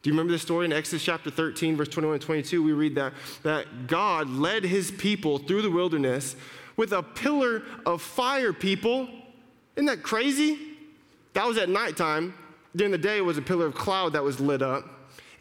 Do 0.01 0.09
you 0.09 0.13
remember 0.13 0.31
the 0.31 0.39
story 0.39 0.65
in 0.65 0.71
Exodus 0.71 1.03
chapter 1.03 1.29
13, 1.29 1.75
verse 1.75 1.89
21 1.89 2.15
and 2.15 2.21
22? 2.21 2.63
We 2.63 2.71
read 2.71 2.95
that, 2.95 3.13
that 3.43 3.87
God 3.87 4.29
led 4.29 4.63
his 4.63 4.91
people 4.91 5.37
through 5.37 5.63
the 5.63 5.71
wilderness 5.71 6.37
with 6.77 6.93
a 6.93 7.03
pillar 7.03 7.63
of 7.85 8.01
fire, 8.01 8.53
people. 8.53 9.09
Isn't 9.75 9.87
that 9.87 10.03
crazy? 10.03 10.57
That 11.33 11.45
was 11.45 11.57
at 11.57 11.67
nighttime. 11.67 12.33
During 12.75 12.91
the 12.91 12.97
day, 12.97 13.17
it 13.17 13.25
was 13.25 13.37
a 13.37 13.41
pillar 13.41 13.65
of 13.65 13.75
cloud 13.75 14.13
that 14.13 14.23
was 14.23 14.39
lit 14.39 14.61
up. 14.61 14.85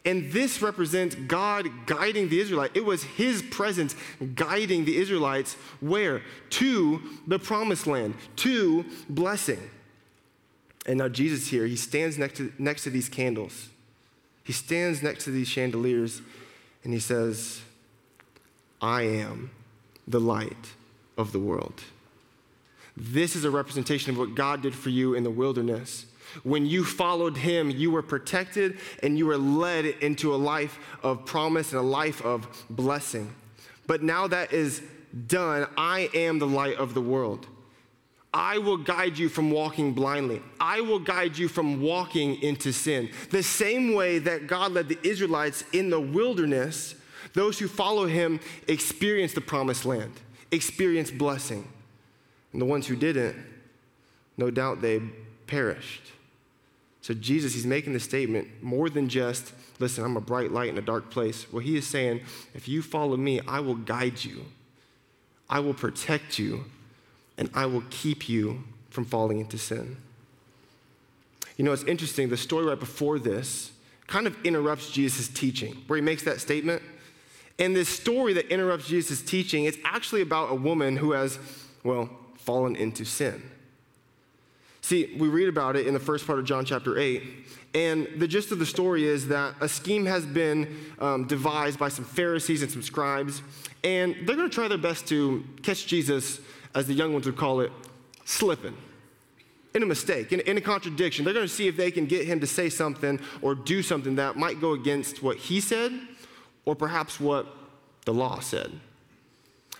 And 0.03 0.31
this 0.31 0.61
represents 0.61 1.15
God 1.15 1.67
guiding 1.85 2.29
the 2.29 2.39
Israelites. 2.39 2.73
It 2.75 2.85
was 2.85 3.03
his 3.03 3.41
presence 3.41 3.95
guiding 4.35 4.85
the 4.85 4.97
Israelites 4.97 5.55
where? 5.79 6.21
To 6.51 7.01
the 7.27 7.37
promised 7.37 7.87
land, 7.87 8.15
to 8.37 8.85
blessing. 9.09 9.59
And 10.85 10.99
now 10.99 11.09
Jesus 11.09 11.47
here, 11.47 11.67
he 11.67 11.75
stands 11.75 12.17
next 12.17 12.37
to, 12.37 12.53
next 12.57 12.83
to 12.83 12.89
these 12.89 13.09
candles. 13.09 13.69
He 14.45 14.53
stands 14.53 15.03
next 15.03 15.25
to 15.25 15.31
these 15.31 15.49
chandeliers 15.49 16.21
and 16.85 16.93
he 16.93 16.99
says, 16.99 17.61
I 18.81 19.01
am 19.01 19.51
the 20.07 20.21
light 20.21 20.73
of 21.17 21.31
the 21.31 21.39
world. 21.39 21.83
This 22.95 23.35
is 23.35 23.45
a 23.45 23.51
representation 23.51 24.11
of 24.11 24.17
what 24.17 24.35
God 24.35 24.61
did 24.61 24.73
for 24.73 24.89
you 24.89 25.13
in 25.13 25.23
the 25.23 25.29
wilderness. 25.29 26.05
When 26.43 26.65
you 26.65 26.83
followed 26.83 27.37
him, 27.37 27.69
you 27.69 27.91
were 27.91 28.01
protected 28.01 28.79
and 29.01 29.17
you 29.17 29.25
were 29.25 29.37
led 29.37 29.85
into 29.85 30.33
a 30.33 30.37
life 30.37 30.79
of 31.03 31.25
promise 31.25 31.71
and 31.71 31.79
a 31.79 31.83
life 31.85 32.21
of 32.23 32.65
blessing. 32.69 33.33
But 33.85 34.03
now 34.03 34.27
that 34.27 34.51
is 34.51 34.81
done, 35.27 35.67
I 35.77 36.09
am 36.13 36.39
the 36.39 36.47
light 36.47 36.77
of 36.77 36.93
the 36.93 37.01
world. 37.01 37.47
I 38.33 38.57
will 38.57 38.77
guide 38.77 39.17
you 39.17 39.29
from 39.29 39.49
walking 39.51 39.93
blindly. 39.93 40.41
I 40.59 40.81
will 40.81 40.99
guide 40.99 41.37
you 41.37 41.47
from 41.47 41.81
walking 41.81 42.41
into 42.43 42.71
sin. 42.71 43.09
The 43.31 43.41
same 43.41 43.93
way 43.93 44.19
that 44.19 44.47
God 44.47 44.73
led 44.73 44.89
the 44.89 44.99
Israelites 45.01 45.63
in 45.71 45.89
the 45.89 45.99
wilderness, 45.99 46.95
those 47.33 47.57
who 47.57 47.67
follow 47.67 48.05
him 48.05 48.39
experience 48.67 49.33
the 49.33 49.41
promised 49.41 49.85
land, 49.85 50.11
experience 50.51 51.11
blessing. 51.11 51.67
And 52.53 52.61
the 52.61 52.65
ones 52.65 52.87
who 52.87 52.95
didn't, 52.95 53.35
no 54.37 54.49
doubt 54.49 54.81
they 54.81 55.01
perished. 55.47 56.11
So 57.01 57.13
Jesus, 57.13 57.53
he's 57.53 57.65
making 57.65 57.93
the 57.93 57.99
statement 57.99 58.47
more 58.61 58.89
than 58.89 59.07
just, 59.07 59.53
listen, 59.79 60.03
I'm 60.03 60.17
a 60.17 60.21
bright 60.21 60.51
light 60.51 60.69
in 60.69 60.77
a 60.77 60.81
dark 60.81 61.09
place. 61.09 61.51
Well, 61.51 61.61
he 61.61 61.77
is 61.77 61.87
saying, 61.87 62.21
if 62.53 62.67
you 62.67 62.81
follow 62.81 63.15
me, 63.15 63.39
I 63.47 63.59
will 63.59 63.75
guide 63.75 64.23
you, 64.23 64.45
I 65.49 65.59
will 65.59 65.73
protect 65.73 66.37
you, 66.37 66.65
and 67.37 67.49
I 67.53 67.65
will 67.65 67.83
keep 67.89 68.27
you 68.27 68.63
from 68.89 69.05
falling 69.05 69.39
into 69.39 69.57
sin. 69.57 69.97
You 71.55 71.63
know, 71.63 71.71
it's 71.71 71.83
interesting, 71.83 72.29
the 72.29 72.37
story 72.37 72.65
right 72.65 72.79
before 72.79 73.19
this 73.19 73.71
kind 74.07 74.27
of 74.27 74.35
interrupts 74.43 74.91
Jesus' 74.91 75.27
teaching, 75.27 75.83
where 75.87 75.97
he 75.97 76.03
makes 76.03 76.23
that 76.23 76.39
statement. 76.39 76.81
And 77.59 77.75
this 77.75 77.89
story 77.89 78.33
that 78.33 78.51
interrupts 78.51 78.87
Jesus' 78.87 79.21
teaching, 79.21 79.65
it's 79.65 79.77
actually 79.83 80.21
about 80.21 80.51
a 80.51 80.55
woman 80.55 80.95
who 80.95 81.13
has, 81.13 81.39
well, 81.83 82.09
fallen 82.35 82.75
into 82.75 83.03
sin. 83.03 83.41
See, 84.81 85.15
we 85.17 85.27
read 85.27 85.49
about 85.49 85.75
it 85.75 85.87
in 85.87 85.93
the 85.93 85.99
first 85.99 86.25
part 86.25 86.39
of 86.39 86.45
John 86.45 86.63
chapter 86.63 86.97
8. 86.97 87.23
And 87.73 88.07
the 88.17 88.27
gist 88.27 88.51
of 88.51 88.59
the 88.59 88.65
story 88.65 89.05
is 89.05 89.27
that 89.27 89.55
a 89.59 89.67
scheme 89.67 90.05
has 90.05 90.25
been 90.25 90.77
um, 90.99 91.25
devised 91.25 91.77
by 91.77 91.89
some 91.89 92.05
Pharisees 92.05 92.61
and 92.61 92.71
some 92.71 92.81
scribes, 92.81 93.41
and 93.83 94.15
they're 94.25 94.35
going 94.35 94.49
to 94.49 94.53
try 94.53 94.67
their 94.67 94.77
best 94.77 95.07
to 95.07 95.43
catch 95.63 95.87
Jesus, 95.87 96.39
as 96.73 96.87
the 96.87 96.93
young 96.93 97.11
ones 97.11 97.25
would 97.25 97.35
call 97.35 97.59
it, 97.59 97.71
slipping. 98.23 98.77
in 99.73 99.83
a 99.83 99.85
mistake, 99.85 100.31
in, 100.31 100.39
in 100.41 100.57
a 100.57 100.61
contradiction. 100.61 101.25
They're 101.25 101.33
going 101.33 101.45
to 101.45 101.53
see 101.53 101.67
if 101.67 101.75
they 101.75 101.91
can 101.91 102.05
get 102.05 102.25
him 102.25 102.39
to 102.39 102.47
say 102.47 102.69
something 102.69 103.19
or 103.41 103.53
do 103.55 103.83
something 103.83 104.15
that 104.15 104.37
might 104.37 104.61
go 104.61 104.71
against 104.71 105.21
what 105.21 105.37
he 105.37 105.59
said 105.59 105.91
or 106.67 106.75
perhaps 106.75 107.17
what 107.17 107.47
the 108.03 108.13
law 108.13 108.41
said. 108.41 108.69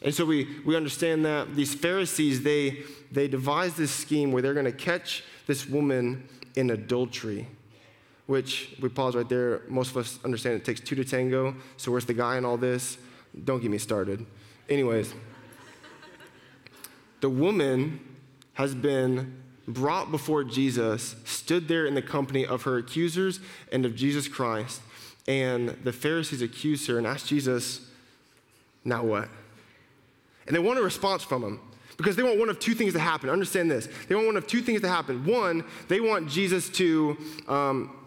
And 0.02 0.16
so 0.16 0.24
we, 0.24 0.48
we 0.66 0.74
understand 0.74 1.26
that 1.26 1.54
these 1.54 1.76
Pharisees, 1.76 2.44
they, 2.44 2.78
they 3.12 3.28
devised 3.28 3.76
this 3.76 3.92
scheme 3.92 4.32
where 4.32 4.42
they're 4.42 4.54
going 4.54 4.66
to 4.66 4.72
catch 4.72 5.26
this 5.48 5.68
woman 5.68 6.30
in 6.56 6.70
adultery, 6.70 7.46
which 8.26 8.74
we 8.80 8.88
pause 8.88 9.18
right 9.18 9.28
there. 9.28 9.64
Most 9.68 9.92
of 9.92 9.98
us 9.98 10.18
understand 10.24 10.56
it 10.56 10.64
takes 10.64 10.80
two 10.80 10.96
to 10.96 11.04
tango. 11.04 11.56
So 11.76 11.92
where's 11.92 12.06
the 12.06 12.14
guy 12.14 12.38
in 12.38 12.46
all 12.46 12.56
this? 12.56 12.98
Don't 13.44 13.62
get 13.62 13.70
me 13.70 13.80
started. 13.80 14.26
Anyways, 14.70 15.14
the 17.20 17.30
woman 17.30 18.00
has 18.54 18.74
been 18.74 19.44
brought 19.68 20.10
before 20.10 20.46
Jesus, 20.46 21.18
stood 21.26 21.68
there 21.68 21.86
in 21.86 21.96
the 21.96 22.02
company 22.02 22.46
of 22.46 22.62
her 22.64 22.78
accusers 22.78 23.42
and 23.74 23.86
of 23.86 23.94
Jesus 23.94 24.30
Christ. 24.30 24.82
And 25.28 25.70
the 25.84 25.92
Pharisees 25.92 26.42
accused 26.42 26.88
her 26.88 26.98
and 26.98 27.06
asked 27.06 27.28
Jesus, 27.28 27.82
Now 28.84 29.04
what? 29.04 29.30
And 30.48 30.56
they 30.56 30.60
want 30.60 30.80
a 30.80 30.82
response 30.82 31.24
from 31.24 31.44
him 31.44 31.60
because 31.98 32.16
they 32.16 32.24
want 32.24 32.40
one 32.40 32.50
of 32.50 32.60
two 32.60 32.74
things 32.74 32.94
to 32.94 33.00
happen. 33.00 33.30
Understand 33.30 33.70
this. 33.70 33.90
They 34.08 34.16
want 34.16 34.28
one 34.28 34.38
of 34.38 34.48
two 34.48 34.62
things 34.62 34.82
to 34.82 34.88
happen. 34.88 35.26
One, 35.26 35.66
they 35.90 36.00
want 36.00 36.30
Jesus 36.30 36.70
to 36.70 37.18
um, 37.48 37.98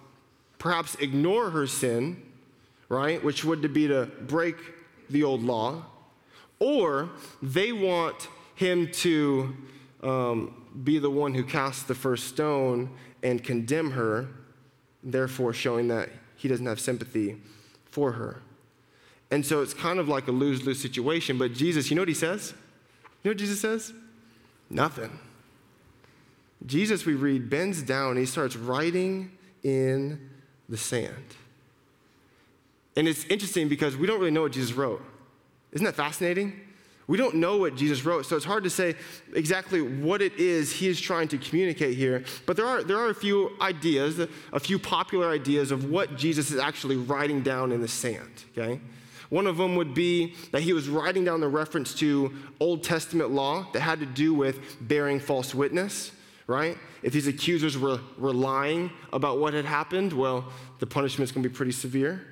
perhaps 0.59 0.95
ignore 0.97 1.51
her 1.51 1.67
sin, 1.67 2.23
right, 2.89 3.23
which 3.23 3.45
would 3.45 3.73
be 3.75 3.89
to 3.89 4.07
break 4.23 4.57
the 5.11 5.25
old 5.25 5.43
law, 5.43 5.85
or 6.61 7.11
they 7.43 7.73
want 7.73 8.29
him 8.55 8.91
to 8.93 9.57
um, 10.03 10.55
be 10.85 10.99
the 10.99 11.11
one 11.11 11.35
who 11.35 11.43
casts 11.43 11.83
the 11.83 11.95
first 11.95 12.29
stone 12.29 12.91
and 13.23 13.43
condemn 13.43 13.91
her, 13.91 14.29
therefore 15.03 15.53
showing 15.53 15.89
that 15.89 16.09
he 16.41 16.49
doesn't 16.49 16.65
have 16.65 16.81
sympathy 16.81 17.37
for 17.91 18.13
her. 18.13 18.41
And 19.31 19.45
so 19.45 19.61
it's 19.61 19.75
kind 19.75 19.99
of 19.99 20.09
like 20.09 20.27
a 20.27 20.33
lose 20.33 20.65
lose 20.65 20.81
situation. 20.81 21.37
But 21.37 21.53
Jesus, 21.53 21.91
you 21.91 21.97
know 21.97 22.03
what 22.03 22.09
he 22.09 22.15
says? 22.15 22.55
You 23.23 23.29
know 23.29 23.33
what 23.33 23.39
Jesus 23.39 23.61
says? 23.61 23.93
Nothing. 24.71 25.19
Jesus, 26.65 27.05
we 27.05 27.13
read, 27.13 27.51
bends 27.51 27.83
down 27.83 28.17
he 28.17 28.25
starts 28.25 28.57
writing 28.57 29.33
in 29.63 30.31
the 30.69 30.79
sand. 30.79 31.15
And 32.97 33.07
it's 33.07 33.25
interesting 33.27 33.69
because 33.69 33.97
we 33.97 34.07
don't 34.07 34.19
really 34.19 34.31
know 34.31 34.43
what 34.43 34.53
Jesus 34.53 34.73
wrote. 34.73 35.03
Isn't 35.73 35.85
that 35.85 35.95
fascinating? 35.95 36.59
We 37.07 37.17
don't 37.17 37.37
know 37.37 37.57
what 37.57 37.75
Jesus 37.75 38.05
wrote, 38.05 38.25
so 38.27 38.37
it's 38.37 38.45
hard 38.45 38.63
to 38.65 38.71
say 38.71 38.95
exactly 39.35 39.83
what 39.83 40.23
it 40.23 40.35
is 40.39 40.73
he 40.73 40.87
is 40.87 41.01
trying 41.01 41.27
to 41.29 41.39
communicate 41.39 41.97
here. 41.97 42.25
But 42.47 42.57
there 42.57 42.67
are, 42.67 42.85
there 42.85 42.99
are 42.99 43.09
a 43.09 43.15
few 43.15 43.51
ideas, 43.61 44.21
a 44.53 44.61
few 44.61 44.79
popular 44.79 45.29
ideas 45.29 45.73
of 45.73 45.91
what 45.91 46.17
Jesus 46.17 46.53
is 46.53 46.61
actually 46.61 46.97
writing 46.97 47.43
down 47.43 47.73
in 47.73 47.81
the 47.81 47.89
sand, 47.89 48.45
okay? 48.57 48.81
One 49.29 49.47
of 49.47 49.57
them 49.57 49.77
would 49.77 49.95
be 49.95 50.35
that 50.51 50.63
he 50.63 50.73
was 50.73 50.89
writing 50.89 51.25
down 51.25 51.41
the 51.41 51.49
reference 51.49 51.95
to 51.95 52.33
Old 52.59 52.83
Testament 52.83 53.31
law 53.31 53.67
that 53.73 53.81
had 53.81 54.01
to 54.01 54.07
do 54.07 54.35
with 54.35 54.61
bearing 54.81 55.21
false 55.21 55.55
witness, 55.55 56.13
right? 56.47 56.77
If 57.03 57.13
these 57.13 57.29
accusers 57.29 57.79
were, 57.79 58.01
were 58.19 58.35
lying 58.35 58.91
about 59.13 59.39
what 59.39 59.55
had 59.55 59.65
happened, 59.65 60.13
well, 60.13 60.45
the 60.81 60.87
punishment's 60.87 61.33
gonna 61.33 61.49
be 61.49 61.55
pretty 61.55 61.73
severe. 61.73 62.27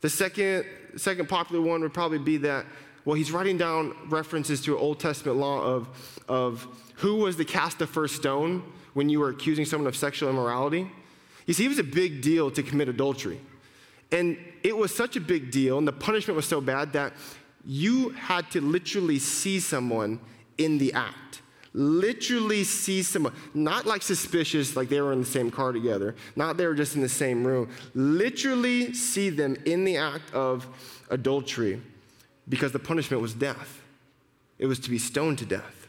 The 0.00 0.10
second, 0.10 0.66
second 0.96 1.28
popular 1.28 1.64
one 1.64 1.80
would 1.80 1.94
probably 1.94 2.18
be 2.18 2.36
that, 2.38 2.66
well, 3.06 3.14
he's 3.14 3.30
writing 3.30 3.56
down 3.56 3.94
references 4.08 4.60
to 4.62 4.76
Old 4.76 4.98
Testament 4.98 5.38
law 5.38 5.62
of, 5.62 5.88
of 6.28 6.66
who 6.96 7.14
was 7.14 7.36
to 7.36 7.44
cast 7.44 7.78
the 7.78 7.86
first 7.86 8.16
stone 8.16 8.64
when 8.94 9.08
you 9.08 9.20
were 9.20 9.30
accusing 9.30 9.64
someone 9.64 9.86
of 9.86 9.96
sexual 9.96 10.28
immorality. 10.28 10.90
You 11.46 11.54
see, 11.54 11.64
it 11.64 11.68
was 11.68 11.78
a 11.78 11.84
big 11.84 12.20
deal 12.20 12.50
to 12.50 12.64
commit 12.64 12.88
adultery. 12.88 13.40
And 14.10 14.36
it 14.64 14.76
was 14.76 14.92
such 14.92 15.14
a 15.14 15.20
big 15.20 15.52
deal, 15.52 15.78
and 15.78 15.86
the 15.86 15.92
punishment 15.92 16.34
was 16.34 16.46
so 16.46 16.60
bad 16.60 16.92
that 16.94 17.12
you 17.64 18.10
had 18.10 18.50
to 18.50 18.60
literally 18.60 19.20
see 19.20 19.60
someone 19.60 20.18
in 20.58 20.78
the 20.78 20.92
act. 20.92 21.42
Literally 21.74 22.64
see 22.64 23.04
someone, 23.04 23.34
not 23.54 23.86
like 23.86 24.02
suspicious, 24.02 24.74
like 24.74 24.88
they 24.88 25.00
were 25.00 25.12
in 25.12 25.20
the 25.20 25.26
same 25.26 25.52
car 25.52 25.70
together, 25.70 26.16
not 26.34 26.56
they 26.56 26.66
were 26.66 26.74
just 26.74 26.96
in 26.96 27.02
the 27.02 27.08
same 27.08 27.46
room. 27.46 27.68
Literally 27.94 28.94
see 28.94 29.30
them 29.30 29.56
in 29.64 29.84
the 29.84 29.96
act 29.96 30.34
of 30.34 30.66
adultery 31.10 31.80
because 32.48 32.72
the 32.72 32.78
punishment 32.78 33.22
was 33.22 33.34
death. 33.34 33.80
It 34.58 34.66
was 34.66 34.78
to 34.80 34.90
be 34.90 34.98
stoned 34.98 35.38
to 35.38 35.46
death. 35.46 35.88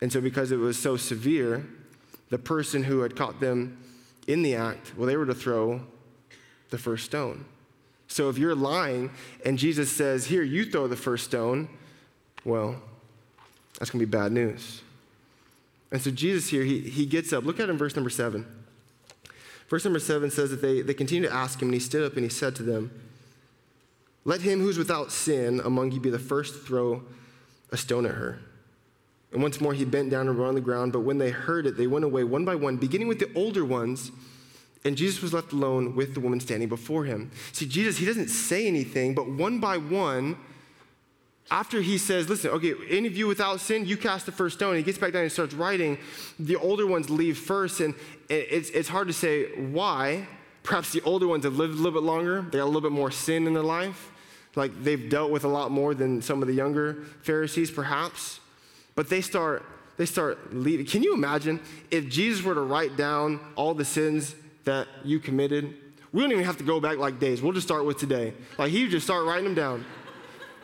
And 0.00 0.12
so, 0.12 0.20
because 0.20 0.50
it 0.50 0.56
was 0.56 0.78
so 0.78 0.96
severe, 0.96 1.66
the 2.30 2.38
person 2.38 2.82
who 2.82 3.00
had 3.00 3.14
caught 3.14 3.40
them 3.40 3.78
in 4.26 4.42
the 4.42 4.54
act, 4.54 4.92
well, 4.96 5.06
they 5.06 5.16
were 5.16 5.26
to 5.26 5.34
throw 5.34 5.80
the 6.70 6.78
first 6.78 7.04
stone. 7.04 7.44
So 8.08 8.28
if 8.28 8.36
you're 8.36 8.54
lying 8.54 9.10
and 9.44 9.58
Jesus 9.58 9.90
says, 9.90 10.26
Here, 10.26 10.42
you 10.42 10.64
throw 10.64 10.86
the 10.86 10.96
first 10.96 11.24
stone, 11.24 11.68
well, 12.44 12.76
that's 13.78 13.90
going 13.90 14.00
to 14.00 14.06
be 14.06 14.10
bad 14.10 14.32
news. 14.32 14.82
And 15.90 16.00
so 16.00 16.10
Jesus 16.10 16.48
here, 16.48 16.64
he, 16.64 16.80
he 16.80 17.06
gets 17.06 17.32
up. 17.32 17.44
Look 17.44 17.60
at 17.60 17.68
him, 17.68 17.78
verse 17.78 17.94
number 17.94 18.10
seven. 18.10 18.46
Verse 19.68 19.84
number 19.84 19.98
seven 19.98 20.30
says 20.30 20.50
that 20.50 20.60
they, 20.60 20.82
they 20.82 20.94
continue 20.94 21.28
to 21.28 21.34
ask 21.34 21.60
him, 21.60 21.68
and 21.68 21.74
he 21.74 21.80
stood 21.80 22.04
up 22.04 22.14
and 22.14 22.24
he 22.24 22.28
said 22.28 22.54
to 22.56 22.62
them, 22.62 22.90
Let 24.24 24.40
him 24.40 24.60
who's 24.60 24.78
without 24.78 25.10
sin 25.10 25.60
among 25.64 25.92
you 25.92 26.00
be 26.00 26.10
the 26.10 26.18
first 26.18 26.54
to 26.54 26.60
throw 26.60 27.02
a 27.70 27.76
stone 27.76 28.06
at 28.06 28.14
her. 28.14 28.38
And 29.32 29.42
once 29.42 29.60
more 29.60 29.72
he 29.72 29.84
bent 29.84 30.10
down 30.10 30.28
and 30.28 30.38
wrote 30.38 30.48
on 30.48 30.54
the 30.54 30.60
ground, 30.60 30.92
but 30.92 31.00
when 31.00 31.18
they 31.18 31.30
heard 31.30 31.66
it, 31.66 31.76
they 31.76 31.86
went 31.86 32.04
away 32.04 32.22
one 32.22 32.44
by 32.44 32.54
one, 32.54 32.76
beginning 32.76 33.08
with 33.08 33.18
the 33.18 33.30
older 33.34 33.64
ones 33.64 34.12
and 34.84 34.96
Jesus 34.96 35.22
was 35.22 35.32
left 35.32 35.52
alone 35.52 35.94
with 35.94 36.14
the 36.14 36.20
woman 36.20 36.40
standing 36.40 36.68
before 36.68 37.04
him. 37.04 37.30
See, 37.52 37.66
Jesus, 37.66 37.98
he 37.98 38.06
doesn't 38.06 38.28
say 38.28 38.66
anything, 38.66 39.14
but 39.14 39.28
one 39.28 39.60
by 39.60 39.76
one, 39.76 40.36
after 41.50 41.80
he 41.80 41.98
says, 41.98 42.28
Listen, 42.28 42.50
okay, 42.50 42.74
any 42.90 43.06
of 43.06 43.16
you 43.16 43.26
without 43.26 43.60
sin, 43.60 43.84
you 43.84 43.96
cast 43.96 44.26
the 44.26 44.32
first 44.32 44.56
stone. 44.56 44.76
He 44.76 44.82
gets 44.82 44.98
back 44.98 45.12
down 45.12 45.22
and 45.22 45.32
starts 45.32 45.54
writing. 45.54 45.98
The 46.38 46.56
older 46.56 46.86
ones 46.86 47.10
leave 47.10 47.38
first, 47.38 47.80
and 47.80 47.94
it's, 48.28 48.70
it's 48.70 48.88
hard 48.88 49.08
to 49.08 49.12
say 49.12 49.54
why. 49.56 50.26
Perhaps 50.62 50.92
the 50.92 51.02
older 51.02 51.26
ones 51.26 51.44
have 51.44 51.56
lived 51.56 51.74
a 51.74 51.76
little 51.76 52.00
bit 52.00 52.06
longer, 52.06 52.42
they 52.42 52.58
got 52.58 52.64
a 52.64 52.66
little 52.66 52.80
bit 52.80 52.92
more 52.92 53.10
sin 53.10 53.46
in 53.46 53.52
their 53.52 53.62
life. 53.62 54.11
Like 54.54 54.82
they've 54.82 55.08
dealt 55.08 55.30
with 55.30 55.44
a 55.44 55.48
lot 55.48 55.70
more 55.70 55.94
than 55.94 56.20
some 56.20 56.42
of 56.42 56.48
the 56.48 56.54
younger 56.54 57.04
Pharisees, 57.22 57.70
perhaps. 57.70 58.40
But 58.94 59.08
they 59.08 59.20
start 59.20 59.64
they 59.96 60.06
start 60.06 60.54
leaving. 60.54 60.86
Can 60.86 61.02
you 61.02 61.14
imagine 61.14 61.60
if 61.90 62.08
Jesus 62.08 62.44
were 62.44 62.54
to 62.54 62.62
write 62.62 62.96
down 62.96 63.40
all 63.56 63.74
the 63.74 63.84
sins 63.84 64.34
that 64.64 64.88
you 65.04 65.18
committed, 65.18 65.74
we 66.12 66.22
don't 66.22 66.32
even 66.32 66.44
have 66.44 66.58
to 66.58 66.64
go 66.64 66.80
back 66.80 66.98
like 66.98 67.18
days. 67.18 67.42
We'll 67.42 67.52
just 67.52 67.66
start 67.66 67.84
with 67.84 67.98
today. 67.98 68.34
Like 68.58 68.70
he 68.70 68.82
would 68.82 68.90
just 68.90 69.06
start 69.06 69.24
writing 69.24 69.44
them 69.44 69.54
down. 69.54 69.84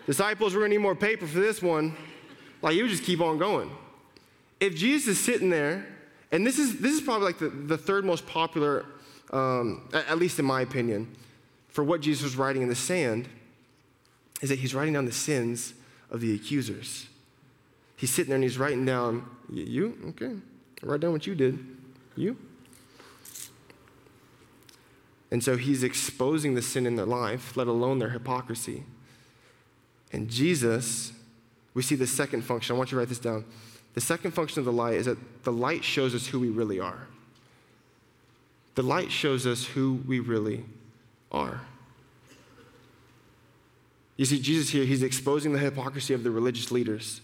Disciples, 0.06 0.54
we're 0.54 0.60
gonna 0.60 0.70
need 0.70 0.78
more 0.78 0.94
paper 0.94 1.26
for 1.26 1.40
this 1.40 1.62
one. 1.62 1.96
Like 2.62 2.74
he 2.74 2.82
would 2.82 2.90
just 2.90 3.04
keep 3.04 3.20
on 3.20 3.38
going. 3.38 3.70
If 4.60 4.74
Jesus 4.74 5.18
is 5.18 5.24
sitting 5.24 5.50
there, 5.50 5.86
and 6.32 6.46
this 6.46 6.58
is 6.58 6.80
this 6.80 6.92
is 6.92 7.00
probably 7.00 7.26
like 7.26 7.38
the, 7.38 7.48
the 7.48 7.78
third 7.78 8.04
most 8.04 8.26
popular, 8.26 8.84
um, 9.32 9.88
at, 9.92 10.08
at 10.08 10.18
least 10.18 10.38
in 10.38 10.44
my 10.44 10.60
opinion, 10.60 11.14
for 11.68 11.84
what 11.84 12.00
Jesus 12.00 12.24
was 12.24 12.36
writing 12.36 12.62
in 12.62 12.68
the 12.68 12.74
sand, 12.74 13.28
is 14.40 14.48
that 14.50 14.58
he's 14.58 14.74
writing 14.74 14.94
down 14.94 15.04
the 15.04 15.12
sins 15.12 15.74
of 16.10 16.20
the 16.20 16.34
accusers. 16.34 17.06
He's 17.96 18.10
sitting 18.10 18.30
there 18.30 18.36
and 18.36 18.44
he's 18.44 18.58
writing 18.58 18.84
down, 18.84 19.28
you, 19.50 19.96
okay, 20.10 20.34
write 20.82 21.00
down 21.00 21.12
what 21.12 21.26
you 21.26 21.34
did. 21.34 21.58
You, 22.14 22.36
and 25.30 25.44
so 25.44 25.56
he's 25.56 25.82
exposing 25.82 26.54
the 26.54 26.62
sin 26.62 26.86
in 26.86 26.96
their 26.96 27.06
life, 27.06 27.56
let 27.56 27.66
alone 27.66 27.98
their 27.98 28.10
hypocrisy. 28.10 28.84
And 30.12 30.28
Jesus, 30.28 31.12
we 31.74 31.82
see 31.82 31.96
the 31.96 32.06
second 32.06 32.42
function. 32.42 32.74
I 32.74 32.78
want 32.78 32.90
you 32.90 32.96
to 32.96 33.00
write 33.00 33.08
this 33.08 33.18
down. 33.18 33.44
The 33.94 34.00
second 34.00 34.30
function 34.32 34.60
of 34.60 34.64
the 34.64 34.72
light 34.72 34.94
is 34.94 35.06
that 35.06 35.18
the 35.44 35.52
light 35.52 35.84
shows 35.84 36.14
us 36.14 36.26
who 36.26 36.40
we 36.40 36.48
really 36.48 36.80
are. 36.80 37.08
The 38.74 38.82
light 38.82 39.10
shows 39.10 39.46
us 39.46 39.64
who 39.64 40.00
we 40.06 40.20
really 40.20 40.64
are. 41.30 41.60
You 44.18 44.24
see, 44.26 44.40
Jesus 44.40 44.68
here, 44.68 44.84
he's 44.84 45.02
exposing 45.02 45.52
the 45.52 45.58
hypocrisy 45.60 46.12
of 46.12 46.24
the 46.24 46.30
religious 46.30 46.70
leaders. 46.70 47.22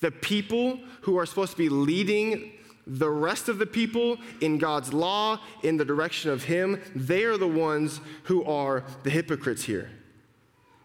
The 0.00 0.12
people 0.12 0.78
who 1.00 1.18
are 1.18 1.26
supposed 1.26 1.52
to 1.52 1.56
be 1.56 1.70
leading 1.70 2.52
the 2.86 3.10
rest 3.10 3.48
of 3.48 3.58
the 3.58 3.66
people 3.66 4.18
in 4.40 4.58
God's 4.58 4.92
law, 4.92 5.40
in 5.62 5.76
the 5.76 5.84
direction 5.84 6.30
of 6.30 6.44
Him, 6.44 6.80
they 6.94 7.24
are 7.24 7.36
the 7.36 7.48
ones 7.48 8.00
who 8.24 8.44
are 8.44 8.84
the 9.02 9.10
hypocrites 9.10 9.64
here. 9.64 9.90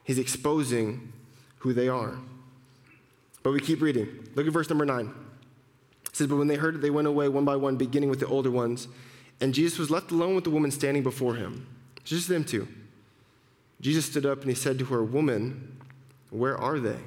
He's 0.04 0.18
exposing 0.18 1.14
who 1.60 1.74
they 1.74 1.88
are. 1.88 2.16
But 3.42 3.52
we 3.52 3.60
keep 3.60 3.82
reading. 3.82 4.08
Look 4.36 4.48
at 4.48 4.54
verse 4.54 4.70
number 4.70 4.86
nine. 4.86 5.14
It 6.06 6.16
says, 6.16 6.28
But 6.28 6.38
when 6.38 6.48
they 6.48 6.56
heard 6.56 6.76
it, 6.76 6.82
they 6.82 6.90
went 6.90 7.08
away 7.08 7.28
one 7.30 7.46
by 7.46 7.58
one, 7.58 7.76
beginning 7.76 8.10
with 8.10 8.20
the 8.20 8.28
older 8.28 8.52
ones. 8.52 8.88
And 9.42 9.54
Jesus 9.54 9.78
was 9.78 9.90
left 9.90 10.12
alone 10.12 10.36
with 10.36 10.46
the 10.46 10.50
woman 10.50 10.72
standing 10.72 11.04
before 11.04 11.36
him. 11.36 11.68
Just 12.04 12.28
them 12.30 12.44
two. 12.44 12.68
Jesus 13.84 14.06
stood 14.06 14.26
up 14.26 14.40
and 14.40 14.50
he 14.50 14.56
said 14.56 14.80
to 14.80 14.86
her, 14.86 15.04
Woman, 15.04 15.78
where 16.30 16.58
are 16.58 16.80
they? 16.80 17.00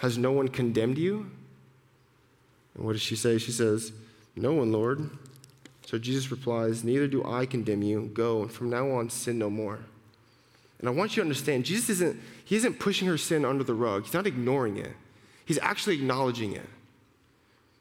Has 0.00 0.16
no 0.16 0.32
one 0.32 0.48
condemned 0.48 0.96
you? 0.96 1.30
And 2.74 2.86
what 2.86 2.94
does 2.94 3.02
she 3.02 3.14
say? 3.14 3.36
She 3.36 3.52
says, 3.52 3.92
No 4.34 4.54
one, 4.54 4.72
Lord. 4.72 5.10
So 5.84 5.98
Jesus 5.98 6.30
replies, 6.30 6.82
Neither 6.82 7.06
do 7.06 7.22
I 7.26 7.44
condemn 7.44 7.82
you. 7.82 8.10
Go, 8.14 8.40
and 8.40 8.50
from 8.50 8.70
now 8.70 8.90
on, 8.92 9.10
sin 9.10 9.38
no 9.38 9.50
more. 9.50 9.80
And 10.78 10.88
I 10.88 10.92
want 10.92 11.10
you 11.10 11.16
to 11.16 11.26
understand, 11.26 11.66
Jesus 11.66 11.90
isn't, 11.90 12.18
he 12.42 12.56
isn't 12.56 12.78
pushing 12.78 13.06
her 13.06 13.18
sin 13.18 13.44
under 13.44 13.64
the 13.64 13.74
rug. 13.74 14.04
He's 14.04 14.14
not 14.14 14.26
ignoring 14.26 14.78
it. 14.78 14.92
He's 15.44 15.58
actually 15.58 15.96
acknowledging 15.96 16.54
it. 16.54 16.68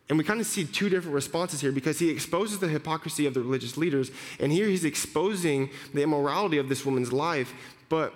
And 0.09 0.17
we 0.17 0.23
kind 0.23 0.39
of 0.39 0.47
see 0.47 0.63
two 0.63 0.87
different 0.87 1.13
responses 1.13 1.59
here 1.59 1.71
because 1.71 1.99
he 1.99 2.09
exposes 2.09 2.59
the 2.59 2.69
hypocrisy 2.69 3.25
of 3.25 3.33
the 3.33 3.41
religious 3.41 3.75
leaders, 3.75 4.09
and 4.39 4.51
here 4.51 4.67
he's 4.67 4.85
exposing 4.85 5.69
the 5.93 6.01
immorality 6.01 6.57
of 6.57 6.69
this 6.69 6.85
woman's 6.85 7.11
life. 7.11 7.53
But, 7.89 8.13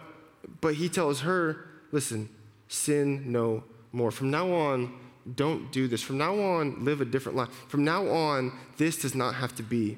but 0.61 0.75
he 0.75 0.87
tells 0.87 1.21
her, 1.21 1.65
listen, 1.91 2.29
sin 2.69 3.31
no 3.31 3.63
more. 3.91 4.11
From 4.11 4.31
now 4.31 4.51
on, 4.53 4.97
don't 5.35 5.71
do 5.71 5.87
this. 5.87 6.01
From 6.01 6.17
now 6.17 6.39
on, 6.39 6.85
live 6.85 7.01
a 7.01 7.05
different 7.05 7.37
life. 7.37 7.49
From 7.67 7.83
now 7.83 8.07
on, 8.07 8.57
this 8.77 9.01
does 9.01 9.13
not 9.13 9.35
have 9.35 9.53
to 9.55 9.63
be 9.63 9.97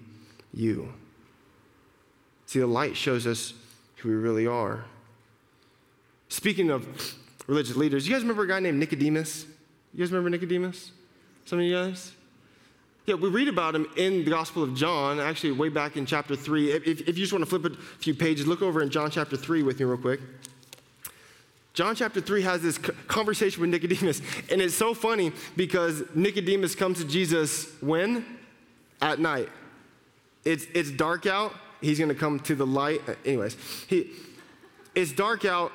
you. 0.53 0.91
See, 2.47 2.59
the 2.59 2.67
light 2.67 2.97
shows 2.97 3.25
us 3.25 3.53
who 3.97 4.09
we 4.09 4.15
really 4.15 4.47
are. 4.47 4.85
Speaking 6.27 6.71
of 6.71 7.15
religious 7.47 7.75
leaders, 7.75 8.07
you 8.07 8.13
guys 8.13 8.23
remember 8.23 8.43
a 8.43 8.47
guy 8.47 8.59
named 8.59 8.79
Nicodemus? 8.79 9.45
You 9.93 9.99
guys 9.99 10.11
remember 10.11 10.31
Nicodemus? 10.31 10.91
Some 11.45 11.59
of 11.59 11.65
you 11.65 11.73
guys? 11.73 12.13
Yeah, 13.05 13.15
we 13.15 13.27
read 13.27 13.49
about 13.49 13.75
him 13.75 13.87
in 13.97 14.23
the 14.23 14.31
Gospel 14.31 14.63
of 14.63 14.75
John, 14.75 15.19
actually, 15.19 15.51
way 15.51 15.67
back 15.67 15.97
in 15.97 16.05
chapter 16.05 16.37
3. 16.37 16.71
If, 16.71 16.87
if 16.87 17.07
you 17.09 17.13
just 17.13 17.33
want 17.33 17.43
to 17.43 17.49
flip 17.49 17.65
a 17.65 17.75
few 17.99 18.13
pages, 18.13 18.47
look 18.47 18.61
over 18.61 18.81
in 18.81 18.89
John 18.89 19.11
chapter 19.11 19.35
3 19.35 19.61
with 19.63 19.77
me, 19.77 19.85
real 19.85 19.97
quick. 19.97 20.21
John 21.73 21.95
chapter 21.95 22.21
3 22.21 22.43
has 22.43 22.61
this 22.61 22.77
conversation 22.77 23.59
with 23.59 23.71
Nicodemus, 23.71 24.21
and 24.49 24.61
it's 24.61 24.75
so 24.75 24.93
funny 24.93 25.33
because 25.57 26.03
Nicodemus 26.15 26.75
comes 26.75 26.99
to 26.99 27.05
Jesus 27.05 27.73
when? 27.81 28.25
At 29.01 29.19
night. 29.19 29.49
It's, 30.45 30.65
it's 30.73 30.91
dark 30.91 31.25
out. 31.25 31.53
He's 31.81 31.97
going 31.97 32.09
to 32.09 32.15
come 32.15 32.39
to 32.41 32.55
the 32.55 32.65
light. 32.65 33.01
Anyways, 33.25 33.57
he, 33.87 34.11
it's 34.95 35.11
dark 35.11 35.43
out 35.43 35.73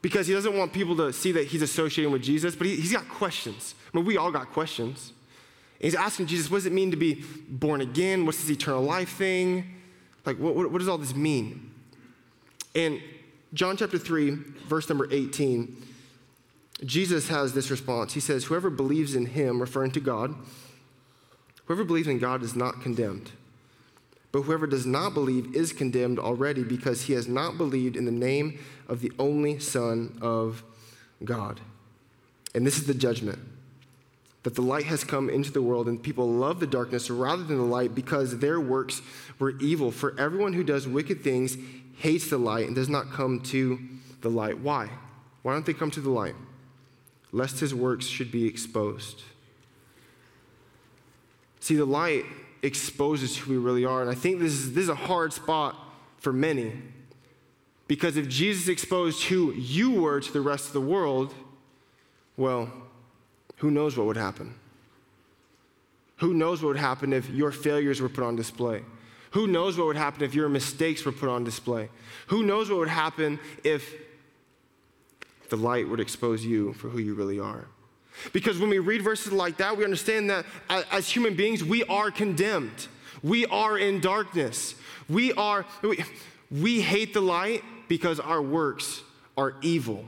because 0.00 0.26
he 0.26 0.32
doesn't 0.32 0.56
want 0.56 0.72
people 0.72 0.96
to 0.96 1.12
see 1.12 1.32
that 1.32 1.48
he's 1.48 1.62
associating 1.62 2.12
with 2.12 2.22
Jesus, 2.22 2.54
but 2.54 2.66
he, 2.66 2.76
he's 2.76 2.92
got 2.92 3.08
questions. 3.08 3.74
I 3.92 3.96
mean, 3.96 4.06
we 4.06 4.16
all 4.16 4.30
got 4.30 4.52
questions. 4.52 5.12
And 5.80 5.84
he's 5.84 5.94
asking 5.94 6.26
Jesus, 6.26 6.50
what 6.50 6.58
does 6.58 6.66
it 6.66 6.72
mean 6.72 6.90
to 6.90 6.96
be 6.96 7.24
born 7.48 7.80
again? 7.80 8.26
What's 8.26 8.40
this 8.40 8.50
eternal 8.50 8.82
life 8.82 9.10
thing? 9.10 9.74
Like, 10.24 10.38
what, 10.38 10.54
what, 10.54 10.70
what 10.70 10.78
does 10.78 10.88
all 10.88 10.98
this 10.98 11.14
mean? 11.14 11.70
And 12.74 13.00
John 13.54 13.76
chapter 13.76 13.98
3, 13.98 14.30
verse 14.66 14.88
number 14.88 15.08
18, 15.10 15.76
Jesus 16.84 17.28
has 17.28 17.54
this 17.54 17.70
response. 17.70 18.12
He 18.12 18.20
says, 18.20 18.44
Whoever 18.44 18.70
believes 18.70 19.14
in 19.14 19.26
him, 19.26 19.60
referring 19.60 19.90
to 19.92 20.00
God, 20.00 20.34
whoever 21.64 21.82
believes 21.82 22.08
in 22.08 22.18
God 22.18 22.42
is 22.42 22.54
not 22.54 22.82
condemned. 22.82 23.32
But 24.30 24.42
whoever 24.42 24.66
does 24.66 24.86
not 24.86 25.14
believe 25.14 25.54
is 25.54 25.72
condemned 25.72 26.18
already 26.18 26.62
because 26.62 27.02
he 27.02 27.14
has 27.14 27.28
not 27.28 27.56
believed 27.56 27.96
in 27.96 28.04
the 28.04 28.12
name 28.12 28.58
of 28.86 29.00
the 29.00 29.12
only 29.18 29.58
Son 29.58 30.18
of 30.20 30.62
God. 31.24 31.60
And 32.54 32.66
this 32.66 32.76
is 32.76 32.86
the 32.86 32.94
judgment 32.94 33.38
that 34.42 34.54
the 34.54 34.62
light 34.62 34.84
has 34.84 35.04
come 35.04 35.28
into 35.28 35.50
the 35.50 35.62
world 35.62 35.88
and 35.88 36.02
people 36.02 36.28
love 36.28 36.60
the 36.60 36.66
darkness 36.66 37.10
rather 37.10 37.42
than 37.42 37.58
the 37.58 37.64
light 37.64 37.94
because 37.94 38.38
their 38.38 38.60
works 38.60 39.02
were 39.38 39.50
evil. 39.58 39.90
For 39.90 40.18
everyone 40.18 40.52
who 40.52 40.64
does 40.64 40.86
wicked 40.86 41.22
things 41.22 41.56
hates 41.96 42.30
the 42.30 42.38
light 42.38 42.66
and 42.66 42.74
does 42.74 42.88
not 42.88 43.10
come 43.10 43.40
to 43.40 43.78
the 44.20 44.30
light. 44.30 44.58
Why? 44.58 44.88
Why 45.42 45.52
don't 45.52 45.66
they 45.66 45.74
come 45.74 45.90
to 45.92 46.00
the 46.00 46.10
light? 46.10 46.34
Lest 47.32 47.60
his 47.60 47.74
works 47.74 48.06
should 48.06 48.30
be 48.30 48.46
exposed. 48.46 49.22
See, 51.60 51.76
the 51.76 51.84
light 51.84 52.24
exposes 52.62 53.36
who 53.36 53.52
we 53.52 53.58
really 53.58 53.84
are. 53.84 54.00
And 54.00 54.10
I 54.10 54.14
think 54.14 54.40
this 54.40 54.52
is, 54.52 54.74
this 54.74 54.84
is 54.84 54.88
a 54.88 54.94
hard 54.94 55.32
spot 55.32 55.76
for 56.18 56.32
many. 56.32 56.72
Because 57.86 58.16
if 58.16 58.28
Jesus 58.28 58.68
exposed 58.68 59.24
who 59.24 59.52
you 59.52 59.92
were 59.92 60.20
to 60.20 60.32
the 60.32 60.40
rest 60.40 60.66
of 60.66 60.72
the 60.72 60.80
world, 60.80 61.34
well, 62.36 62.70
who 63.56 63.70
knows 63.70 63.96
what 63.96 64.06
would 64.06 64.16
happen? 64.16 64.54
Who 66.16 66.34
knows 66.34 66.62
what 66.62 66.68
would 66.68 66.76
happen 66.76 67.12
if 67.12 67.30
your 67.30 67.50
failures 67.52 68.00
were 68.00 68.08
put 68.08 68.24
on 68.24 68.36
display? 68.36 68.82
Who 69.32 69.46
knows 69.46 69.76
what 69.76 69.86
would 69.86 69.96
happen 69.96 70.22
if 70.22 70.34
your 70.34 70.48
mistakes 70.48 71.04
were 71.04 71.12
put 71.12 71.28
on 71.28 71.44
display? 71.44 71.90
Who 72.28 72.42
knows 72.42 72.70
what 72.70 72.78
would 72.78 72.88
happen 72.88 73.38
if 73.62 73.94
the 75.48 75.56
light 75.56 75.88
would 75.88 76.00
expose 76.00 76.44
you 76.44 76.72
for 76.74 76.88
who 76.88 76.98
you 76.98 77.14
really 77.14 77.38
are? 77.38 77.68
Because 78.32 78.58
when 78.58 78.70
we 78.70 78.78
read 78.78 79.02
verses 79.02 79.32
like 79.32 79.58
that, 79.58 79.76
we 79.76 79.84
understand 79.84 80.30
that 80.30 80.44
as 80.68 81.08
human 81.08 81.34
beings, 81.34 81.64
we 81.64 81.84
are 81.84 82.10
condemned. 82.10 82.88
We 83.22 83.46
are 83.46 83.78
in 83.78 84.00
darkness. 84.00 84.74
We 85.08 85.32
are, 85.32 85.64
we, 85.82 86.04
we 86.50 86.80
hate 86.80 87.14
the 87.14 87.20
light 87.20 87.62
because 87.88 88.20
our 88.20 88.42
works 88.42 89.02
are 89.36 89.54
evil. 89.62 90.04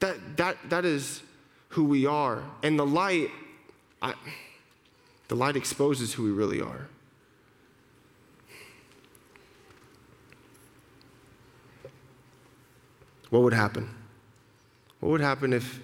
That, 0.00 0.36
that, 0.36 0.56
that 0.70 0.84
is 0.84 1.22
who 1.70 1.84
we 1.84 2.06
are. 2.06 2.42
And 2.62 2.78
the 2.78 2.86
light, 2.86 3.30
I, 4.00 4.14
the 5.28 5.34
light 5.34 5.56
exposes 5.56 6.12
who 6.12 6.24
we 6.24 6.30
really 6.30 6.60
are. 6.60 6.88
What 13.30 13.42
would 13.42 13.52
happen? 13.52 13.92
What 15.00 15.10
would 15.10 15.20
happen 15.20 15.52
if 15.52 15.80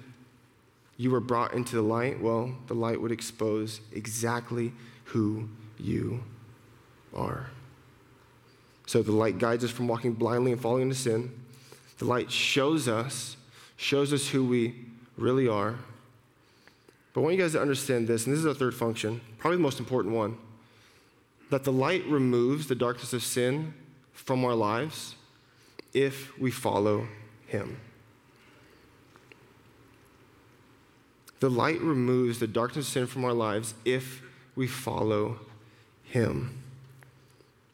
you 1.01 1.11
were 1.11 1.21
brought 1.21 1.55
into 1.55 1.77
the 1.77 1.83
light? 1.83 2.21
Well, 2.21 2.55
the 2.67 2.75
light 2.75 3.01
would 3.01 3.11
expose 3.11 3.81
exactly 3.91 4.71
who 5.05 5.49
you 5.79 6.23
are. 7.17 7.47
So 8.85 9.01
the 9.01 9.13
light 9.13 9.39
guides 9.39 9.65
us 9.65 9.71
from 9.71 9.89
walking 9.89 10.13
blindly 10.13 10.53
and 10.53 10.61
falling 10.61 10.83
into 10.83 10.95
sin. 10.95 11.33
The 11.97 12.05
light 12.05 12.31
shows 12.31 12.87
us, 12.87 13.39
shows 13.79 14.13
us 14.13 14.29
who 14.29 14.45
we 14.45 14.75
really 15.17 15.49
are. 15.49 15.77
But 17.15 17.23
I 17.23 17.25
want 17.25 17.37
you 17.37 17.41
guys 17.41 17.53
to 17.53 17.63
understand 17.63 18.07
this, 18.07 18.27
and 18.27 18.35
this 18.35 18.41
is 18.41 18.47
our 18.47 18.53
third 18.53 18.75
function, 18.75 19.23
probably 19.39 19.57
the 19.57 19.63
most 19.63 19.79
important 19.79 20.15
one 20.15 20.37
that 21.49 21.65
the 21.65 21.73
light 21.73 22.05
removes 22.09 22.69
the 22.69 22.75
darkness 22.75 23.15
of 23.15 23.23
sin 23.23 23.73
from 24.13 24.45
our 24.45 24.55
lives 24.55 25.15
if 25.95 26.39
we 26.39 26.51
follow 26.51 27.09
Him. 27.47 27.79
The 31.41 31.51
light 31.51 31.81
removes 31.81 32.39
the 32.39 32.47
darkness 32.47 32.87
of 32.87 32.93
sin 32.93 33.07
from 33.07 33.25
our 33.25 33.33
lives 33.33 33.75
if 33.85 34.23
we 34.55 34.67
follow 34.67 35.41
Him. 36.05 36.63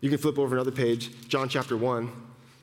You 0.01 0.09
can 0.09 0.19
flip 0.19 0.39
over 0.39 0.55
another 0.55 0.71
page, 0.71 1.11
John 1.29 1.49
chapter 1.49 1.77
1. 1.77 2.11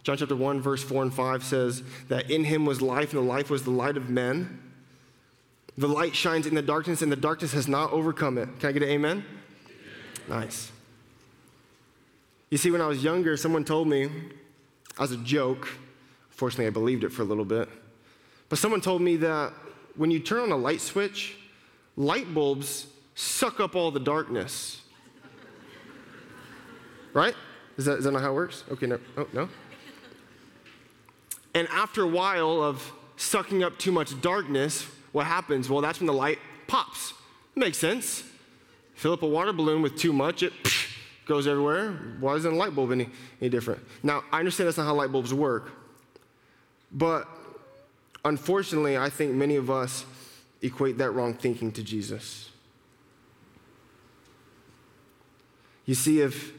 John 0.04 0.18
chapter 0.18 0.36
1, 0.36 0.62
verse 0.62 0.84
4 0.84 1.04
and 1.04 1.13
5 1.13 1.44
says 1.44 1.84
that 2.10 2.30
in 2.30 2.44
him 2.44 2.66
was 2.66 2.82
life, 2.82 3.13
and 3.13 3.22
the 3.22 3.28
life 3.28 3.50
was 3.50 3.63
the 3.63 3.72
light 3.72 3.96
of 3.96 4.10
men. 4.10 4.60
The 5.78 5.88
light 5.88 6.13
shines 6.13 6.46
in 6.46 6.56
the 6.56 6.62
darkness, 6.62 7.02
and 7.02 7.12
the 7.12 7.18
darkness 7.18 7.54
has 7.54 7.68
not 7.68 7.92
overcome 7.92 8.38
it. 8.38 8.50
Can 8.60 8.70
I 8.70 8.72
get 8.74 8.84
an 8.84 8.89
amen? 8.89 9.26
Nice. 10.28 10.72
You 12.50 12.58
see, 12.58 12.70
when 12.70 12.82
I 12.82 12.88
was 12.88 13.04
younger, 13.04 13.38
someone 13.38 13.63
told 13.63 13.88
me, 13.88 14.10
as 15.00 15.12
a 15.12 15.18
joke, 15.18 15.70
fortunately, 16.30 16.68
I 16.68 16.70
believed 16.70 17.04
it 17.04 17.10
for 17.10 17.22
a 17.22 17.26
little 17.26 17.46
bit, 17.46 17.70
but 18.50 18.60
someone 18.60 18.82
told 18.82 19.02
me 19.02 19.16
that 19.18 19.54
when 19.95 20.12
you 20.12 20.19
turn 20.19 20.39
on 20.39 20.51
a 20.51 20.58
light 20.58 20.82
switch, 20.82 21.38
light 21.95 22.34
bulbs 22.34 22.88
suck 23.15 23.60
up 23.60 23.75
all 23.75 23.91
the 23.91 23.99
darkness. 23.99 24.82
right? 27.13 27.36
Is 27.77 27.86
that, 27.86 27.99
is 27.99 28.06
that 28.06 28.12
not 28.12 28.21
how 28.21 28.32
it 28.32 28.36
works? 28.36 28.63
Okay, 28.71 28.88
no. 28.88 28.99
Oh, 29.17 29.27
no? 29.34 29.49
And 31.56 31.67
after 31.69 32.03
a 32.03 32.08
while 32.08 32.62
of 32.62 32.91
sucking 33.17 33.63
up 33.63 33.77
too 33.77 33.91
much 33.91 34.19
darkness, 34.21 34.88
what 35.12 35.27
happens? 35.27 35.69
Well, 35.69 35.82
that's 35.82 35.99
when 35.99 36.08
the 36.08 36.13
light 36.13 36.39
pops. 36.67 37.13
Makes 37.56 37.77
sense. 37.77 38.23
Fill 38.95 39.13
up 39.13 39.21
a 39.21 39.27
water 39.27 39.53
balloon 39.53 39.82
with 39.82 39.97
too 39.97 40.13
much, 40.13 40.43
it 40.43 40.53
goes 41.25 41.47
everywhere. 41.47 41.91
Why 42.19 42.36
isn't 42.36 42.51
a 42.51 42.56
light 42.56 42.75
bulb 42.75 42.91
any, 42.91 43.10
any 43.41 43.49
different? 43.49 43.82
Now, 44.01 44.23
I 44.32 44.39
understand 44.39 44.67
that's 44.67 44.77
not 44.77 44.86
how 44.86 44.93
light 44.93 45.12
bulbs 45.12 45.34
work, 45.34 45.71
but 46.91 47.27
unfortunately, 48.25 48.97
I 48.97 49.09
think 49.09 49.33
many 49.33 49.55
of 49.55 49.69
us 49.69 50.05
equate 50.62 50.97
that 50.99 51.12
wrong 51.12 51.33
thinking 51.33 51.71
to 51.73 51.83
Jesus. 51.83 52.49
You 55.86 55.95
see, 55.95 56.21
if 56.21 56.53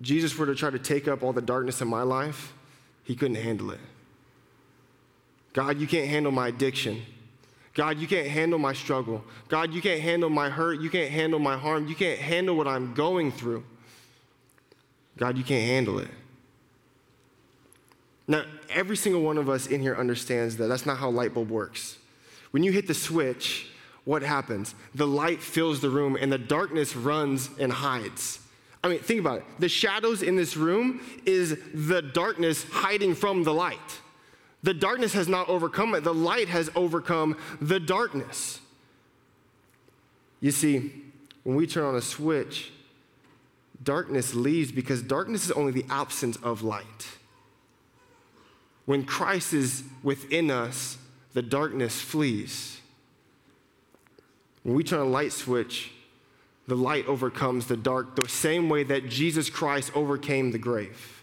Jesus 0.00 0.36
were 0.38 0.46
to 0.46 0.54
try 0.54 0.70
to 0.70 0.78
take 0.78 1.08
up 1.08 1.22
all 1.22 1.32
the 1.32 1.42
darkness 1.42 1.80
in 1.80 1.88
my 1.88 2.02
life, 2.02 2.52
he 3.02 3.16
couldn't 3.16 3.36
handle 3.36 3.72
it. 3.72 3.80
God, 5.52 5.80
you 5.80 5.86
can't 5.86 6.08
handle 6.08 6.30
my 6.30 6.48
addiction. 6.48 7.02
God, 7.74 7.98
you 7.98 8.06
can't 8.06 8.28
handle 8.28 8.58
my 8.58 8.72
struggle. 8.72 9.24
God, 9.48 9.72
you 9.72 9.80
can't 9.80 10.00
handle 10.00 10.30
my 10.30 10.48
hurt. 10.48 10.80
You 10.80 10.90
can't 10.90 11.10
handle 11.10 11.38
my 11.38 11.56
harm. 11.56 11.88
You 11.88 11.94
can't 11.94 12.18
handle 12.18 12.56
what 12.56 12.68
I'm 12.68 12.94
going 12.94 13.32
through. 13.32 13.64
God, 15.16 15.36
you 15.36 15.44
can't 15.44 15.66
handle 15.66 15.98
it. 15.98 16.08
Now, 18.26 18.44
every 18.68 18.96
single 18.96 19.22
one 19.22 19.38
of 19.38 19.48
us 19.48 19.66
in 19.66 19.80
here 19.80 19.96
understands 19.96 20.56
that 20.58 20.68
that's 20.68 20.86
not 20.86 20.98
how 20.98 21.10
light 21.10 21.34
bulb 21.34 21.50
works. 21.50 21.98
When 22.50 22.62
you 22.62 22.72
hit 22.72 22.86
the 22.86 22.94
switch, 22.94 23.68
what 24.04 24.22
happens? 24.22 24.74
The 24.94 25.06
light 25.06 25.42
fills 25.42 25.80
the 25.80 25.90
room 25.90 26.16
and 26.20 26.32
the 26.32 26.38
darkness 26.38 26.96
runs 26.96 27.50
and 27.58 27.72
hides. 27.72 28.40
I 28.82 28.88
mean, 28.88 28.98
think 29.00 29.20
about 29.20 29.38
it. 29.38 29.44
The 29.58 29.68
shadows 29.68 30.22
in 30.22 30.36
this 30.36 30.56
room 30.56 31.00
is 31.26 31.58
the 31.74 32.00
darkness 32.00 32.64
hiding 32.70 33.14
from 33.14 33.44
the 33.44 33.52
light. 33.52 33.78
The 34.62 34.74
darkness 34.74 35.12
has 35.14 35.28
not 35.28 35.48
overcome 35.48 35.94
it, 35.94 36.04
the 36.04 36.14
light 36.14 36.48
has 36.48 36.70
overcome 36.74 37.36
the 37.60 37.80
darkness. 37.80 38.60
You 40.40 40.50
see, 40.50 40.92
when 41.44 41.56
we 41.56 41.66
turn 41.66 41.84
on 41.84 41.94
a 41.94 42.02
switch, 42.02 42.72
darkness 43.82 44.34
leaves 44.34 44.72
because 44.72 45.02
darkness 45.02 45.44
is 45.44 45.52
only 45.52 45.72
the 45.72 45.86
absence 45.88 46.36
of 46.42 46.62
light. 46.62 47.08
When 48.86 49.04
Christ 49.04 49.52
is 49.52 49.84
within 50.02 50.50
us, 50.50 50.98
the 51.32 51.42
darkness 51.42 52.00
flees. 52.00 52.80
When 54.62 54.74
we 54.74 54.84
turn 54.84 55.00
a 55.00 55.04
light 55.04 55.32
switch, 55.32 55.92
the 56.66 56.74
light 56.76 57.06
overcomes 57.06 57.66
the 57.66 57.76
dark 57.76 58.16
the 58.16 58.28
same 58.28 58.68
way 58.68 58.84
that 58.84 59.08
Jesus 59.08 59.50
Christ 59.50 59.90
overcame 59.94 60.52
the 60.52 60.58
grave. 60.58 61.22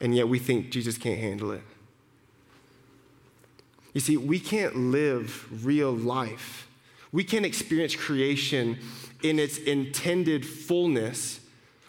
And 0.00 0.14
yet 0.14 0.28
we 0.28 0.38
think 0.38 0.70
Jesus 0.70 0.96
can't 0.98 1.18
handle 1.18 1.50
it. 1.50 1.62
You 3.94 4.00
see, 4.00 4.16
we 4.16 4.38
can't 4.38 4.76
live 4.76 5.64
real 5.64 5.90
life. 5.92 6.68
We 7.10 7.24
can't 7.24 7.46
experience 7.46 7.96
creation 7.96 8.78
in 9.22 9.38
its 9.38 9.58
intended 9.58 10.46
fullness 10.46 11.40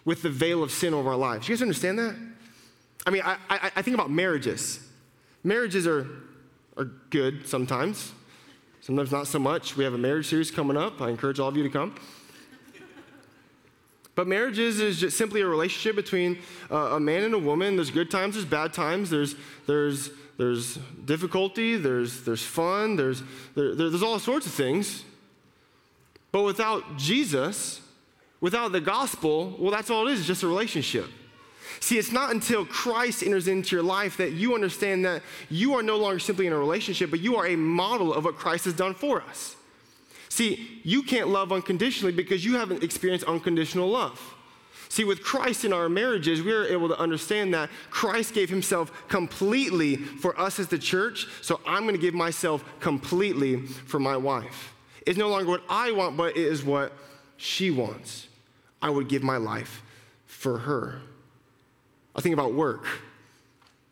with 0.05 0.23
the 0.23 0.29
veil 0.29 0.63
of 0.63 0.71
sin 0.71 0.93
over 0.93 1.09
our 1.09 1.17
lives. 1.17 1.47
You 1.47 1.55
guys 1.55 1.61
understand 1.61 1.99
that? 1.99 2.15
I 3.05 3.09
mean, 3.11 3.21
I, 3.23 3.37
I, 3.49 3.71
I 3.77 3.81
think 3.81 3.95
about 3.95 4.11
marriages. 4.11 4.79
Marriages 5.43 5.87
are, 5.87 6.07
are 6.77 6.85
good 7.09 7.47
sometimes, 7.47 8.11
sometimes 8.81 9.11
not 9.11 9.27
so 9.27 9.39
much. 9.39 9.77
We 9.77 9.83
have 9.83 9.93
a 9.93 9.97
marriage 9.97 10.27
series 10.27 10.51
coming 10.51 10.77
up. 10.77 11.01
I 11.01 11.09
encourage 11.09 11.39
all 11.39 11.47
of 11.47 11.57
you 11.57 11.63
to 11.63 11.69
come. 11.69 11.95
But 14.15 14.27
marriages 14.27 14.81
is 14.81 14.99
just 14.99 15.17
simply 15.17 15.39
a 15.39 15.47
relationship 15.47 15.95
between 15.95 16.39
uh, 16.69 16.75
a 16.75 16.99
man 16.99 17.23
and 17.23 17.33
a 17.33 17.39
woman. 17.39 17.77
There's 17.77 17.89
good 17.89 18.11
times, 18.11 18.35
there's 18.35 18.43
bad 18.43 18.73
times, 18.73 19.09
there's, 19.09 19.33
there's, 19.65 20.09
there's 20.37 20.75
difficulty, 21.05 21.77
there's, 21.77 22.23
there's 22.23 22.43
fun, 22.43 22.97
there's, 22.97 23.23
there, 23.55 23.75
there's 23.75 24.03
all 24.03 24.19
sorts 24.19 24.45
of 24.45 24.51
things. 24.51 25.05
But 26.33 26.43
without 26.43 26.97
Jesus, 26.97 27.79
without 28.41 28.73
the 28.73 28.81
gospel, 28.81 29.55
well, 29.57 29.71
that's 29.71 29.89
all 29.89 30.05
it 30.09 30.11
is, 30.11 30.27
just 30.27 30.43
a 30.43 30.47
relationship. 30.47 31.05
See, 31.79 31.97
it's 31.97 32.11
not 32.11 32.31
until 32.31 32.65
Christ 32.65 33.23
enters 33.23 33.47
into 33.47 33.75
your 33.75 33.83
life 33.83 34.17
that 34.17 34.33
you 34.33 34.53
understand 34.53 35.05
that 35.05 35.21
you 35.49 35.75
are 35.75 35.83
no 35.83 35.97
longer 35.97 36.19
simply 36.19 36.45
in 36.45 36.53
a 36.53 36.57
relationship, 36.57 37.09
but 37.09 37.21
you 37.21 37.37
are 37.37 37.47
a 37.47 37.55
model 37.55 38.13
of 38.13 38.25
what 38.25 38.35
Christ 38.35 38.65
has 38.65 38.73
done 38.73 38.93
for 38.93 39.21
us. 39.21 39.55
See, 40.27 40.81
you 40.83 41.03
can't 41.03 41.29
love 41.29 41.51
unconditionally 41.51 42.13
because 42.13 42.45
you 42.45 42.55
haven't 42.55 42.83
experienced 42.83 43.25
unconditional 43.25 43.89
love. 43.89 44.35
See, 44.89 45.03
with 45.03 45.21
Christ 45.23 45.65
in 45.65 45.71
our 45.71 45.87
marriages, 45.87 46.41
we 46.41 46.51
are 46.51 46.65
able 46.65 46.87
to 46.87 46.99
understand 46.99 47.53
that 47.53 47.69
Christ 47.91 48.33
gave 48.33 48.49
himself 48.49 48.91
completely 49.07 49.95
for 49.95 50.39
us 50.39 50.59
as 50.59 50.67
the 50.67 50.79
church, 50.79 51.27
so 51.41 51.61
I'm 51.65 51.83
going 51.83 51.95
to 51.95 52.01
give 52.01 52.15
myself 52.15 52.63
completely 52.79 53.57
for 53.65 53.99
my 53.99 54.17
wife. 54.17 54.73
It's 55.05 55.17
no 55.17 55.29
longer 55.29 55.49
what 55.49 55.63
I 55.69 55.91
want, 55.91 56.17
but 56.17 56.35
it 56.35 56.43
is 56.43 56.63
what 56.63 56.91
she 57.37 57.69
wants. 57.69 58.27
I 58.81 58.89
would 58.89 59.07
give 59.07 59.23
my 59.23 59.37
life 59.37 59.83
for 60.25 60.59
her. 60.59 61.01
I 62.15 62.21
think 62.21 62.33
about 62.33 62.53
work. 62.53 62.85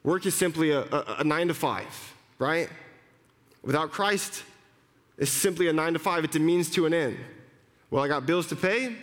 Work 0.04 0.26
is 0.26 0.36
simply 0.36 0.72
a, 0.72 0.82
a, 0.82 1.18
a 1.20 1.24
nine 1.24 1.48
to 1.50 1.54
five, 1.54 2.14
right? 2.40 2.70
Without 3.64 3.92
Christ, 3.92 4.44
it's 5.18 5.32
simply 5.32 5.68
a 5.68 5.74
nine 5.74 5.94
to 5.94 6.00
five. 6.00 6.24
It's 6.24 6.36
a 6.36 6.40
means 6.40 6.70
to 6.72 6.86
an 6.86 6.94
end. 6.94 7.18
Well, 7.90 8.04
I 8.04 8.08
got 8.08 8.26
bills 8.26 8.48
to 8.48 8.56
pay. 8.56 8.96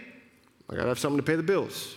I 0.71 0.75
gotta 0.75 0.89
have 0.89 0.99
something 0.99 1.19
to 1.19 1.23
pay 1.23 1.37
the 1.37 1.43
bills. 1.43 1.97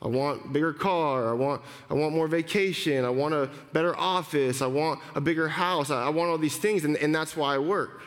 I 0.00 0.08
want 0.08 0.46
a 0.46 0.48
bigger 0.48 0.72
car. 0.72 1.30
I 1.30 1.32
want, 1.32 1.62
I 1.88 1.94
want 1.94 2.14
more 2.14 2.26
vacation. 2.26 3.04
I 3.04 3.10
want 3.10 3.34
a 3.34 3.48
better 3.72 3.96
office. 3.96 4.60
I 4.60 4.66
want 4.66 5.00
a 5.14 5.20
bigger 5.20 5.48
house. 5.48 5.90
I, 5.90 6.06
I 6.06 6.08
want 6.08 6.30
all 6.30 6.38
these 6.38 6.56
things, 6.56 6.84
and, 6.84 6.96
and 6.96 7.14
that's 7.14 7.36
why 7.36 7.54
I 7.54 7.58
work. 7.58 8.02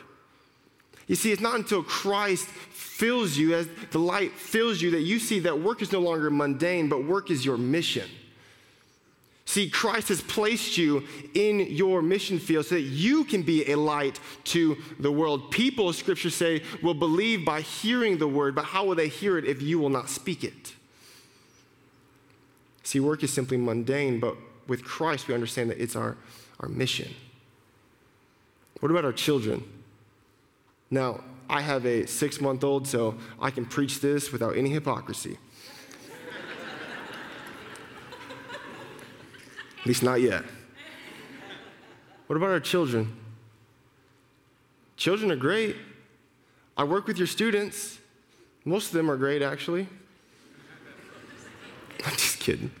You 1.06 1.14
see, 1.14 1.30
it's 1.30 1.42
not 1.42 1.56
until 1.56 1.82
Christ 1.82 2.46
fills 2.46 3.36
you, 3.36 3.54
as 3.54 3.68
the 3.90 3.98
light 3.98 4.32
fills 4.32 4.80
you, 4.82 4.90
that 4.92 5.02
you 5.02 5.18
see 5.18 5.40
that 5.40 5.60
work 5.60 5.82
is 5.82 5.92
no 5.92 6.00
longer 6.00 6.30
mundane, 6.30 6.88
but 6.88 7.04
work 7.04 7.30
is 7.30 7.44
your 7.44 7.56
mission. 7.56 8.08
See, 9.44 9.70
Christ 9.70 10.08
has 10.08 10.20
placed 10.22 10.76
you 10.76 11.04
in 11.34 11.60
your 11.60 12.02
mission 12.02 12.40
field 12.40 12.66
so 12.66 12.74
that 12.74 12.80
you 12.80 13.22
can 13.22 13.42
be 13.42 13.70
a 13.70 13.76
light 13.76 14.18
to 14.44 14.76
the 14.98 15.12
world. 15.12 15.52
People, 15.52 15.92
scriptures 15.92 16.34
say, 16.34 16.62
will 16.82 16.94
believe 16.94 17.44
by 17.44 17.60
hearing 17.60 18.18
the 18.18 18.26
word, 18.26 18.56
but 18.56 18.64
how 18.64 18.84
will 18.84 18.96
they 18.96 19.06
hear 19.06 19.38
it 19.38 19.44
if 19.44 19.62
you 19.62 19.78
will 19.78 19.88
not 19.88 20.10
speak 20.10 20.42
it? 20.42 20.74
See, 22.82 22.98
work 22.98 23.22
is 23.22 23.32
simply 23.32 23.56
mundane, 23.56 24.18
but 24.18 24.36
with 24.66 24.84
Christ, 24.84 25.28
we 25.28 25.34
understand 25.34 25.70
that 25.70 25.80
it's 25.80 25.94
our, 25.94 26.16
our 26.58 26.68
mission. 26.68 27.14
What 28.80 28.90
about 28.90 29.04
our 29.04 29.12
children? 29.12 29.62
Now, 30.90 31.20
I 31.48 31.60
have 31.60 31.86
a 31.86 32.06
six 32.06 32.40
month 32.40 32.64
old, 32.64 32.86
so 32.86 33.16
I 33.40 33.50
can 33.50 33.66
preach 33.66 34.00
this 34.00 34.32
without 34.32 34.56
any 34.56 34.70
hypocrisy. 34.70 35.38
At 39.80 39.86
least 39.86 40.02
not 40.02 40.20
yet. 40.20 40.44
What 42.26 42.36
about 42.36 42.50
our 42.50 42.60
children? 42.60 43.16
Children 44.96 45.30
are 45.30 45.36
great. 45.36 45.76
I 46.76 46.84
work 46.84 47.06
with 47.06 47.18
your 47.18 47.28
students. 47.28 47.98
Most 48.64 48.88
of 48.88 48.94
them 48.94 49.08
are 49.10 49.16
great, 49.16 49.42
actually. 49.42 49.86
I'm 52.04 52.12
just 52.12 52.40
kidding. 52.40 52.72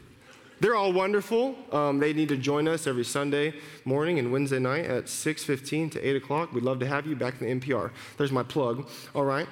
They're 0.58 0.74
all 0.74 0.92
wonderful. 0.92 1.54
Um, 1.70 1.98
they 1.98 2.12
need 2.14 2.30
to 2.30 2.36
join 2.36 2.66
us 2.66 2.86
every 2.86 3.04
Sunday 3.04 3.54
morning 3.84 4.18
and 4.18 4.32
Wednesday 4.32 4.58
night 4.58 4.86
at 4.86 5.04
6.15 5.04 5.92
to 5.92 6.00
8 6.00 6.16
o'clock. 6.16 6.52
We'd 6.52 6.64
love 6.64 6.78
to 6.80 6.86
have 6.86 7.06
you 7.06 7.14
back 7.14 7.40
in 7.40 7.60
the 7.60 7.66
NPR. 7.66 7.90
There's 8.16 8.32
my 8.32 8.42
plug. 8.42 8.88
All 9.14 9.24
right. 9.24 9.46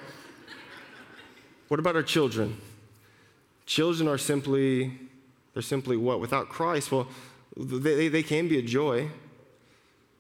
What 1.69 1.79
about 1.79 1.95
our 1.97 2.03
children? 2.03 2.59
Children 3.67 4.09
are 4.09 4.19
simply, 4.19 4.99
they're 5.53 5.63
simply 5.63 5.97
what? 5.97 6.21
Without 6.21 6.49
Christ, 6.49 6.91
well, 6.91 7.09
they, 7.57 8.09
they 8.09 8.23
can 8.23 8.49
be 8.49 8.59
a 8.59 8.63
joy. 8.63 9.09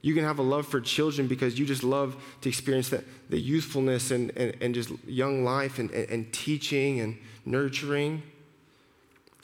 You 0.02 0.14
can 0.14 0.24
have 0.24 0.38
a 0.38 0.42
love 0.42 0.66
for 0.66 0.82
children 0.82 1.28
because 1.28 1.58
you 1.58 1.64
just 1.64 1.82
love 1.82 2.22
to 2.42 2.48
experience 2.50 2.90
the 2.90 3.40
youthfulness 3.40 4.10
and, 4.10 4.32
and, 4.36 4.54
and 4.60 4.74
just 4.74 4.90
young 5.06 5.44
life 5.44 5.78
and, 5.78 5.90
and, 5.92 6.10
and 6.10 6.32
teaching 6.32 7.00
and 7.00 7.16
nurturing. 7.46 8.22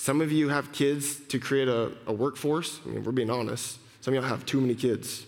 Some 0.01 0.23
of 0.23 0.33
you 0.33 0.49
have 0.49 0.73
kids 0.73 1.21
to 1.29 1.39
create 1.39 1.69
a, 1.69 1.93
a 2.07 2.13
workforce. 2.15 2.81
I 2.87 2.89
mean, 2.89 3.05
we're 3.05 3.13
being 3.13 3.29
honest. 3.29 3.79
Some 4.01 4.15
of 4.15 4.23
y'all 4.23 4.31
have 4.31 4.47
too 4.47 4.59
many 4.59 4.75
kids. 4.75 5.27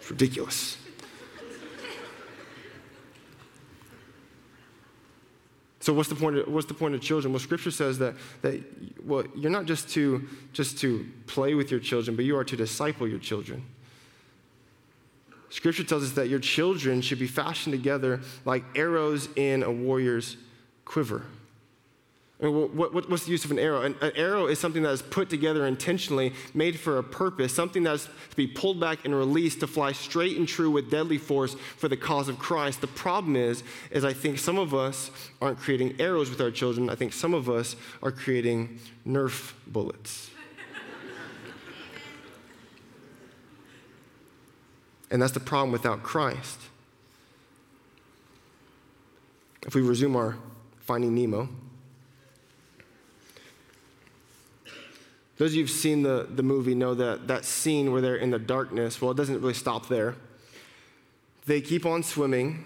It's 0.00 0.10
ridiculous. 0.10 0.76
So 5.78 5.92
what's 5.92 6.08
the 6.08 6.16
point 6.16 6.36
of, 6.36 6.48
what's 6.48 6.66
the 6.66 6.74
point 6.74 6.96
of 6.96 7.00
children? 7.00 7.32
Well, 7.32 7.38
scripture 7.38 7.70
says 7.70 8.00
that, 8.00 8.16
that 8.42 8.60
well, 9.06 9.22
you're 9.36 9.52
not 9.52 9.66
just 9.66 9.88
to, 9.90 10.26
just 10.52 10.78
to 10.78 11.06
play 11.28 11.54
with 11.54 11.70
your 11.70 11.78
children, 11.78 12.16
but 12.16 12.24
you 12.24 12.36
are 12.36 12.44
to 12.44 12.56
disciple 12.56 13.06
your 13.06 13.20
children. 13.20 13.64
Scripture 15.50 15.84
tells 15.84 16.02
us 16.02 16.10
that 16.14 16.28
your 16.28 16.40
children 16.40 17.00
should 17.00 17.20
be 17.20 17.28
fashioned 17.28 17.72
together 17.72 18.20
like 18.44 18.64
arrows 18.74 19.28
in 19.36 19.62
a 19.62 19.70
warrior's 19.70 20.38
quiver. 20.84 21.22
I 22.40 22.46
mean, 22.46 22.76
what, 22.76 22.92
what, 22.92 23.08
what's 23.08 23.24
the 23.24 23.30
use 23.30 23.44
of 23.44 23.52
an 23.52 23.60
arrow? 23.60 23.82
An, 23.82 23.94
an, 24.00 24.12
arrow 24.16 24.46
is 24.46 24.58
something 24.58 24.82
that 24.82 24.90
is 24.90 25.02
put 25.02 25.30
together 25.30 25.66
intentionally, 25.66 26.32
made 26.52 26.78
for 26.78 26.98
a 26.98 27.02
purpose, 27.02 27.54
something 27.54 27.84
that's 27.84 28.04
to 28.06 28.36
be 28.36 28.48
pulled 28.48 28.80
back 28.80 29.04
and 29.04 29.14
released 29.14 29.60
to 29.60 29.68
fly 29.68 29.92
straight 29.92 30.36
and 30.36 30.48
true 30.48 30.70
with 30.70 30.90
deadly 30.90 31.16
force 31.16 31.54
for 31.76 31.88
the 31.88 31.96
cause 31.96 32.28
of 32.28 32.40
Christ. 32.40 32.80
The 32.80 32.88
problem 32.88 33.36
is, 33.36 33.62
is 33.92 34.04
I 34.04 34.12
think 34.12 34.38
some 34.38 34.58
of 34.58 34.74
us 34.74 35.12
aren't 35.40 35.58
creating 35.58 35.94
arrows 36.00 36.28
with 36.28 36.40
our 36.40 36.50
children. 36.50 36.90
I 36.90 36.96
think 36.96 37.12
some 37.12 37.34
of 37.34 37.48
us 37.48 37.76
are 38.02 38.10
creating 38.10 38.80
Nerf 39.06 39.52
bullets. 39.68 40.30
and 45.10 45.22
that's 45.22 45.32
the 45.32 45.40
problem 45.40 45.70
without 45.70 46.02
Christ. 46.02 46.60
If 49.64 49.74
we 49.74 49.80
resume 49.80 50.16
our 50.16 50.36
Finding 50.84 51.14
Nemo. 51.14 51.48
Those 55.36 55.50
of 55.50 55.54
you 55.56 55.62
who've 55.62 55.70
seen 55.70 56.02
the, 56.02 56.28
the 56.30 56.42
movie 56.42 56.74
know 56.74 56.94
that 56.94 57.26
that 57.26 57.44
scene 57.44 57.90
where 57.90 58.00
they're 58.00 58.16
in 58.16 58.30
the 58.30 58.38
darkness, 58.38 59.00
well, 59.00 59.10
it 59.10 59.16
doesn't 59.16 59.40
really 59.40 59.54
stop 59.54 59.88
there. 59.88 60.14
They 61.46 61.60
keep 61.60 61.84
on 61.84 62.02
swimming 62.02 62.64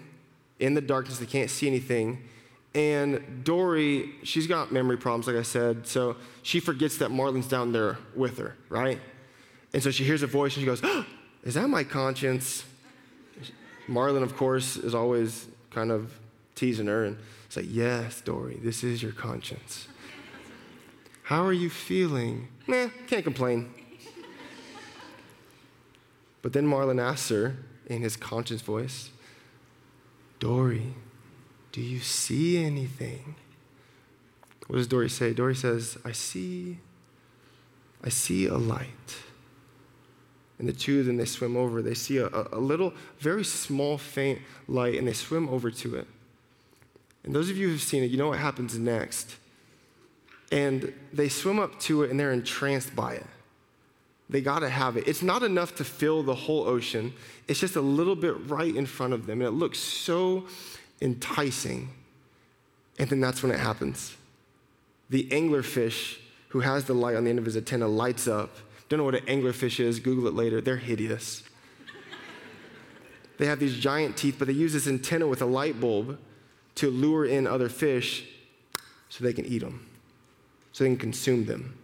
in 0.59 0.73
the 0.73 0.81
darkness, 0.81 1.17
they 1.17 1.25
can't 1.25 1.49
see 1.49 1.67
anything. 1.67 2.21
And 2.75 3.43
Dory, 3.43 4.11
she's 4.23 4.45
got 4.45 4.71
memory 4.71 4.97
problems, 4.97 5.25
like 5.25 5.37
I 5.37 5.41
said, 5.41 5.87
so 5.87 6.17
she 6.43 6.59
forgets 6.59 6.97
that 6.97 7.09
Marlin's 7.09 7.47
down 7.47 7.71
there 7.71 7.97
with 8.15 8.37
her, 8.37 8.55
right? 8.67 8.99
And 9.73 9.81
so 9.81 9.89
she 9.89 10.03
hears 10.03 10.21
a 10.21 10.27
voice 10.27 10.55
and 10.55 10.61
she 10.61 10.65
goes, 10.65 10.81
oh, 10.83 11.05
Is 11.43 11.55
that 11.55 11.67
my 11.69 11.83
conscience? 11.83 12.65
Marlin, 13.87 14.21
of 14.21 14.35
course, 14.37 14.77
is 14.77 14.93
always 14.93 15.47
kind 15.71 15.91
of 15.91 16.13
teasing 16.59 16.87
her 16.87 17.05
and 17.05 17.17
say, 17.47 17.61
Yes, 17.61 18.21
Dory, 18.21 18.59
this 18.61 18.83
is 18.83 19.01
your 19.01 19.11
conscience. 19.11 19.87
How 21.23 21.45
are 21.45 21.53
you 21.53 21.69
feeling? 21.69 22.47
Nah, 22.67 22.89
can't 23.07 23.23
complain. 23.23 23.73
But 26.41 26.53
then 26.53 26.65
Marlin 26.65 26.99
asks 26.99 27.29
her 27.29 27.57
in 27.87 28.01
his 28.01 28.15
conscious 28.15 28.61
voice, 28.61 29.11
Dory, 30.39 30.93
do 31.71 31.81
you 31.81 31.99
see 31.99 32.63
anything? 32.63 33.35
What 34.67 34.77
does 34.77 34.87
Dory 34.87 35.09
say? 35.09 35.33
Dory 35.33 35.55
says, 35.55 35.97
I 36.05 36.11
see, 36.11 36.77
I 38.03 38.09
see 38.09 38.45
a 38.45 38.57
light. 38.57 39.17
And 40.59 40.67
the 40.67 40.73
two 40.73 40.99
of 40.99 41.05
them, 41.05 41.17
they 41.17 41.25
swim 41.25 41.55
over. 41.55 41.81
They 41.81 41.93
see 41.93 42.17
a, 42.17 42.29
a 42.51 42.59
little, 42.59 42.93
very 43.19 43.45
small, 43.45 43.97
faint 43.97 44.39
light, 44.67 44.95
and 44.95 45.07
they 45.07 45.13
swim 45.13 45.47
over 45.49 45.71
to 45.71 45.95
it. 45.95 46.07
And 47.23 47.35
those 47.35 47.49
of 47.49 47.57
you 47.57 47.69
who've 47.69 47.81
seen 47.81 48.03
it, 48.03 48.11
you 48.11 48.17
know 48.17 48.29
what 48.29 48.39
happens 48.39 48.77
next. 48.77 49.35
And 50.51 50.93
they 51.13 51.29
swim 51.29 51.59
up 51.59 51.79
to 51.81 52.03
it 52.03 52.09
and 52.09 52.19
they're 52.19 52.31
entranced 52.31 52.95
by 52.95 53.13
it. 53.13 53.25
They 54.29 54.41
got 54.41 54.59
to 54.59 54.69
have 54.69 54.95
it. 54.95 55.07
It's 55.07 55.23
not 55.23 55.43
enough 55.43 55.75
to 55.75 55.83
fill 55.83 56.23
the 56.23 56.35
whole 56.35 56.67
ocean, 56.67 57.13
it's 57.47 57.59
just 57.59 57.75
a 57.75 57.81
little 57.81 58.15
bit 58.15 58.49
right 58.49 58.75
in 58.75 58.85
front 58.85 59.13
of 59.13 59.25
them. 59.25 59.41
And 59.41 59.47
it 59.47 59.51
looks 59.51 59.79
so 59.79 60.45
enticing. 61.01 61.89
And 62.99 63.09
then 63.09 63.19
that's 63.19 63.41
when 63.41 63.51
it 63.51 63.59
happens. 63.59 64.15
The 65.09 65.27
anglerfish 65.29 66.19
who 66.49 66.59
has 66.61 66.85
the 66.85 66.93
light 66.93 67.15
on 67.15 67.23
the 67.23 67.29
end 67.29 67.39
of 67.39 67.45
his 67.45 67.55
antenna 67.55 67.87
lights 67.87 68.27
up. 68.27 68.55
Don't 68.87 68.97
know 68.97 69.03
what 69.03 69.15
an 69.15 69.25
anglerfish 69.25 69.79
is, 69.79 69.99
Google 69.99 70.27
it 70.27 70.33
later. 70.33 70.61
They're 70.61 70.77
hideous. 70.77 71.43
they 73.37 73.45
have 73.45 73.59
these 73.59 73.77
giant 73.77 74.17
teeth, 74.17 74.35
but 74.37 74.47
they 74.47 74.53
use 74.53 74.73
this 74.73 74.87
antenna 74.87 75.27
with 75.27 75.41
a 75.41 75.45
light 75.45 75.79
bulb 75.79 76.17
to 76.75 76.89
lure 76.89 77.25
in 77.25 77.45
other 77.47 77.69
fish 77.69 78.25
so 79.09 79.23
they 79.23 79.33
can 79.33 79.45
eat 79.45 79.59
them, 79.59 79.87
so 80.71 80.83
they 80.83 80.89
can 80.89 80.97
consume 80.97 81.45
them. 81.45 81.77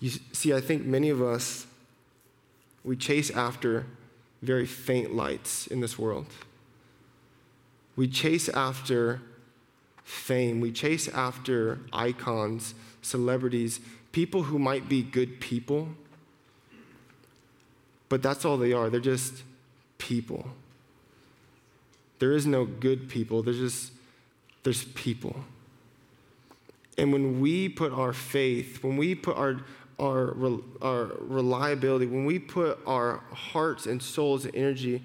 You 0.00 0.10
see, 0.32 0.54
I 0.54 0.60
think 0.60 0.84
many 0.84 1.10
of 1.10 1.22
us, 1.22 1.66
we 2.84 2.96
chase 2.96 3.30
after 3.30 3.86
very 4.42 4.66
faint 4.66 5.14
lights 5.14 5.66
in 5.66 5.80
this 5.80 5.98
world. 5.98 6.26
We 7.96 8.08
chase 8.08 8.48
after 8.48 9.20
fame. 10.02 10.60
We 10.60 10.72
chase 10.72 11.08
after 11.08 11.80
icons, 11.92 12.74
celebrities, 13.02 13.80
people 14.12 14.44
who 14.44 14.58
might 14.58 14.88
be 14.88 15.02
good 15.02 15.40
people, 15.40 15.88
but 18.08 18.22
that's 18.22 18.44
all 18.44 18.56
they 18.56 18.72
are. 18.72 18.90
They're 18.90 19.00
just 19.00 19.42
people. 19.98 20.48
There 22.20 22.32
is 22.32 22.46
no 22.46 22.64
good 22.64 23.08
people, 23.08 23.42
there's 23.42 23.58
just 23.58 23.92
there's 24.62 24.84
people. 24.84 25.44
And 26.96 27.12
when 27.12 27.40
we 27.40 27.68
put 27.68 27.92
our 27.92 28.12
faith, 28.12 28.84
when 28.84 28.96
we 28.96 29.14
put 29.14 29.36
our 29.36 29.62
our, 29.98 30.34
our 30.80 31.12
reliability, 31.20 32.06
when 32.06 32.24
we 32.24 32.38
put 32.38 32.78
our 32.86 33.18
hearts 33.32 33.86
and 33.86 34.02
souls 34.02 34.46
and 34.46 34.54
energy 34.54 35.02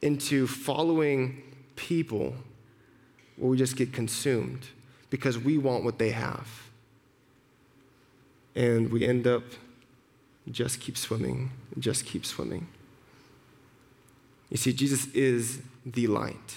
into 0.00 0.48
following 0.48 1.42
people, 1.76 2.34
well, 3.38 3.50
we 3.50 3.56
just 3.56 3.76
get 3.76 3.92
consumed 3.92 4.66
because 5.10 5.38
we 5.38 5.58
want 5.58 5.84
what 5.84 5.98
they 5.98 6.10
have. 6.10 6.48
And 8.56 8.90
we 8.90 9.06
end 9.06 9.26
up 9.26 9.44
just 10.50 10.80
keep 10.80 10.98
swimming, 10.98 11.52
just 11.78 12.04
keep 12.04 12.26
swimming. 12.26 12.66
You 14.50 14.56
see, 14.56 14.72
Jesus 14.72 15.06
is 15.14 15.62
the 15.84 16.06
light, 16.06 16.56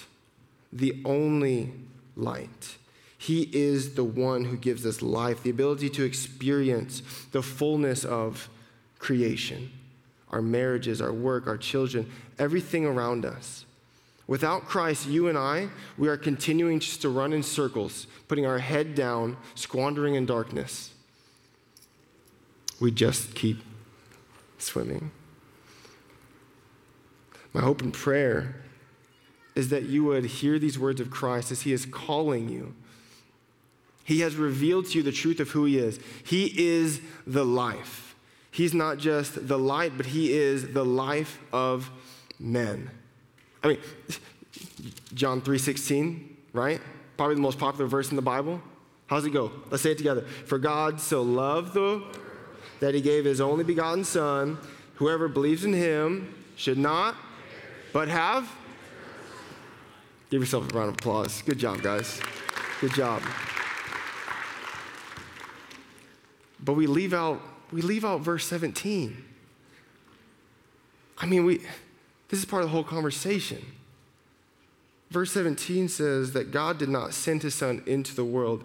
the 0.72 1.00
only 1.04 1.72
light. 2.16 2.76
He 3.18 3.48
is 3.52 3.94
the 3.94 4.04
one 4.04 4.44
who 4.44 4.56
gives 4.56 4.84
us 4.86 5.02
life, 5.02 5.42
the 5.42 5.50
ability 5.50 5.90
to 5.90 6.04
experience 6.04 7.02
the 7.32 7.42
fullness 7.42 8.04
of 8.04 8.48
creation, 8.98 9.70
our 10.30 10.42
marriages, 10.42 11.00
our 11.00 11.12
work, 11.12 11.46
our 11.46 11.56
children, 11.56 12.10
everything 12.38 12.84
around 12.84 13.24
us. 13.24 13.64
Without 14.26 14.66
Christ, 14.66 15.06
you 15.06 15.28
and 15.28 15.38
I, 15.38 15.68
we 15.96 16.08
are 16.08 16.16
continuing 16.16 16.80
just 16.80 17.02
to 17.02 17.08
run 17.08 17.32
in 17.32 17.42
circles, 17.42 18.06
putting 18.26 18.44
our 18.44 18.58
head 18.58 18.94
down, 18.94 19.36
squandering 19.54 20.14
in 20.16 20.26
darkness. 20.26 20.90
We 22.80 22.90
just 22.90 23.34
keep 23.34 23.58
swimming. 24.58 25.10
My 27.52 27.62
hope 27.62 27.80
and 27.80 27.94
prayer 27.94 28.56
is 29.56 29.70
that 29.70 29.84
you 29.84 30.04
would 30.04 30.24
hear 30.26 30.60
these 30.60 30.78
words 30.78 31.00
of 31.00 31.10
Christ 31.10 31.50
as 31.50 31.62
He 31.62 31.72
is 31.72 31.84
calling 31.84 32.48
you 32.48 32.74
he 34.06 34.20
has 34.20 34.36
revealed 34.36 34.86
to 34.86 34.98
you 34.98 35.02
the 35.02 35.10
truth 35.10 35.40
of 35.40 35.50
who 35.50 35.64
He 35.64 35.78
is. 35.78 35.98
He 36.22 36.52
is 36.56 37.00
the 37.26 37.44
life. 37.44 38.14
He's 38.52 38.72
not 38.72 38.98
just 38.98 39.48
the 39.48 39.58
light, 39.58 39.96
but 39.96 40.06
He 40.06 40.32
is 40.32 40.72
the 40.72 40.84
life 40.84 41.40
of 41.52 41.90
men. 42.38 42.88
I 43.64 43.68
mean, 43.68 43.78
John 45.12 45.42
3:16, 45.42 46.20
right? 46.52 46.80
Probably 47.16 47.34
the 47.34 47.40
most 47.40 47.58
popular 47.58 47.88
verse 47.88 48.10
in 48.10 48.16
the 48.16 48.22
Bible. 48.22 48.62
How's 49.08 49.24
it 49.24 49.30
go? 49.30 49.50
Let's 49.70 49.82
say 49.82 49.90
it 49.90 49.98
together. 49.98 50.20
For 50.20 50.58
God 50.58 51.00
so 51.00 51.22
loved 51.22 51.74
the 51.74 52.04
that 52.78 52.94
he 52.94 53.00
gave 53.00 53.24
his 53.24 53.40
only 53.40 53.64
begotten 53.64 54.04
son, 54.04 54.58
whoever 54.96 55.26
believes 55.26 55.64
in 55.64 55.72
him 55.72 56.32
should 56.54 56.78
not 56.78 57.16
but 57.92 58.06
have 58.06 58.48
Give 60.30 60.42
yourself 60.42 60.72
a 60.72 60.76
round 60.76 60.88
of 60.90 60.94
applause. 60.94 61.42
Good 61.42 61.58
job, 61.58 61.82
guys. 61.82 62.20
Good 62.80 62.94
job. 62.94 63.22
But 66.62 66.72
we 66.74 66.86
leave 66.86 67.14
out, 67.14 67.40
we 67.70 67.80
leave 67.80 68.04
out 68.04 68.22
verse 68.22 68.44
17. 68.46 69.24
I 71.18 71.26
mean, 71.26 71.44
we, 71.44 71.58
this 72.28 72.40
is 72.40 72.44
part 72.44 72.62
of 72.62 72.68
the 72.68 72.72
whole 72.72 72.84
conversation. 72.84 73.64
Verse 75.10 75.30
17 75.32 75.88
says 75.88 76.32
that 76.32 76.50
God 76.50 76.78
did 76.78 76.88
not 76.88 77.14
send 77.14 77.42
his 77.42 77.54
son 77.54 77.82
into 77.86 78.14
the 78.14 78.24
world 78.24 78.64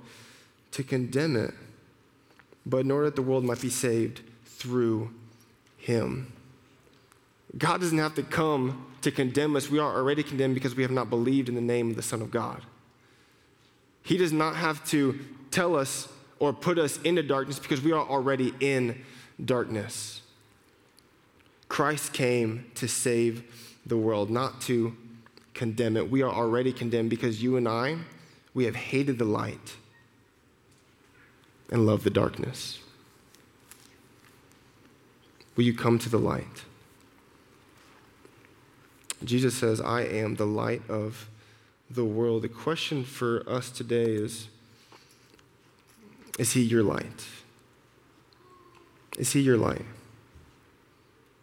to 0.71 0.83
condemn 0.83 1.35
it, 1.35 1.53
but 2.65 2.77
in 2.77 2.91
order 2.91 3.05
that 3.05 3.15
the 3.15 3.21
world 3.21 3.43
might 3.43 3.61
be 3.61 3.69
saved 3.69 4.21
through 4.45 5.11
him. 5.77 6.33
God 7.57 7.81
doesn't 7.81 7.97
have 7.97 8.15
to 8.15 8.23
come 8.23 8.90
to 9.01 9.11
condemn 9.11 9.55
us. 9.55 9.69
We 9.69 9.79
are 9.79 9.95
already 9.95 10.23
condemned 10.23 10.55
because 10.55 10.75
we 10.75 10.83
have 10.83 10.91
not 10.91 11.09
believed 11.09 11.49
in 11.49 11.55
the 11.55 11.61
name 11.61 11.89
of 11.89 11.95
the 11.95 12.01
Son 12.01 12.21
of 12.21 12.31
God. 12.31 12.61
He 14.03 14.17
does 14.17 14.31
not 14.31 14.55
have 14.55 14.83
to 14.89 15.19
tell 15.51 15.75
us 15.75 16.07
or 16.39 16.53
put 16.53 16.79
us 16.79 16.99
into 17.01 17.21
darkness 17.21 17.59
because 17.59 17.81
we 17.81 17.91
are 17.91 18.07
already 18.07 18.53
in 18.59 19.03
darkness. 19.43 20.21
Christ 21.67 22.13
came 22.13 22.65
to 22.75 22.87
save 22.87 23.79
the 23.85 23.97
world, 23.97 24.29
not 24.29 24.61
to 24.61 24.95
condemn 25.53 25.97
it. 25.97 26.09
We 26.09 26.21
are 26.21 26.31
already 26.31 26.73
condemned 26.73 27.09
because 27.09 27.41
you 27.41 27.57
and 27.57 27.67
I, 27.67 27.97
we 28.53 28.65
have 28.65 28.75
hated 28.75 29.19
the 29.19 29.25
light 29.25 29.77
and 31.71 31.85
loved 31.85 32.03
the 32.03 32.09
darkness. 32.09 32.79
Will 35.55 35.63
you 35.63 35.73
come 35.73 35.99
to 35.99 36.09
the 36.09 36.17
light? 36.17 36.65
Jesus 39.23 39.55
says, 39.55 39.79
I 39.79 40.01
am 40.01 40.35
the 40.35 40.45
light 40.45 40.81
of 40.89 41.29
the 41.89 42.05
world. 42.05 42.41
The 42.41 42.49
question 42.49 43.03
for 43.03 43.47
us 43.47 43.69
today 43.69 44.13
is 44.13 44.47
is 46.39 46.53
He 46.53 46.61
your 46.61 46.83
light? 46.83 47.27
Is 49.17 49.33
He 49.33 49.41
your 49.41 49.57
light? 49.57 49.85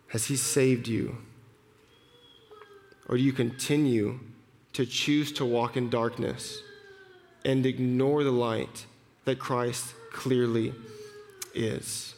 Has 0.08 0.26
He 0.26 0.36
saved 0.36 0.88
you? 0.88 1.18
Or 3.08 3.16
do 3.16 3.22
you 3.22 3.32
continue 3.32 4.18
to 4.72 4.84
choose 4.84 5.32
to 5.32 5.44
walk 5.44 5.76
in 5.76 5.88
darkness 5.88 6.62
and 7.44 7.64
ignore 7.64 8.24
the 8.24 8.32
light 8.32 8.86
that 9.24 9.38
Christ 9.38 9.94
clearly 10.12 10.74
is? 11.54 12.14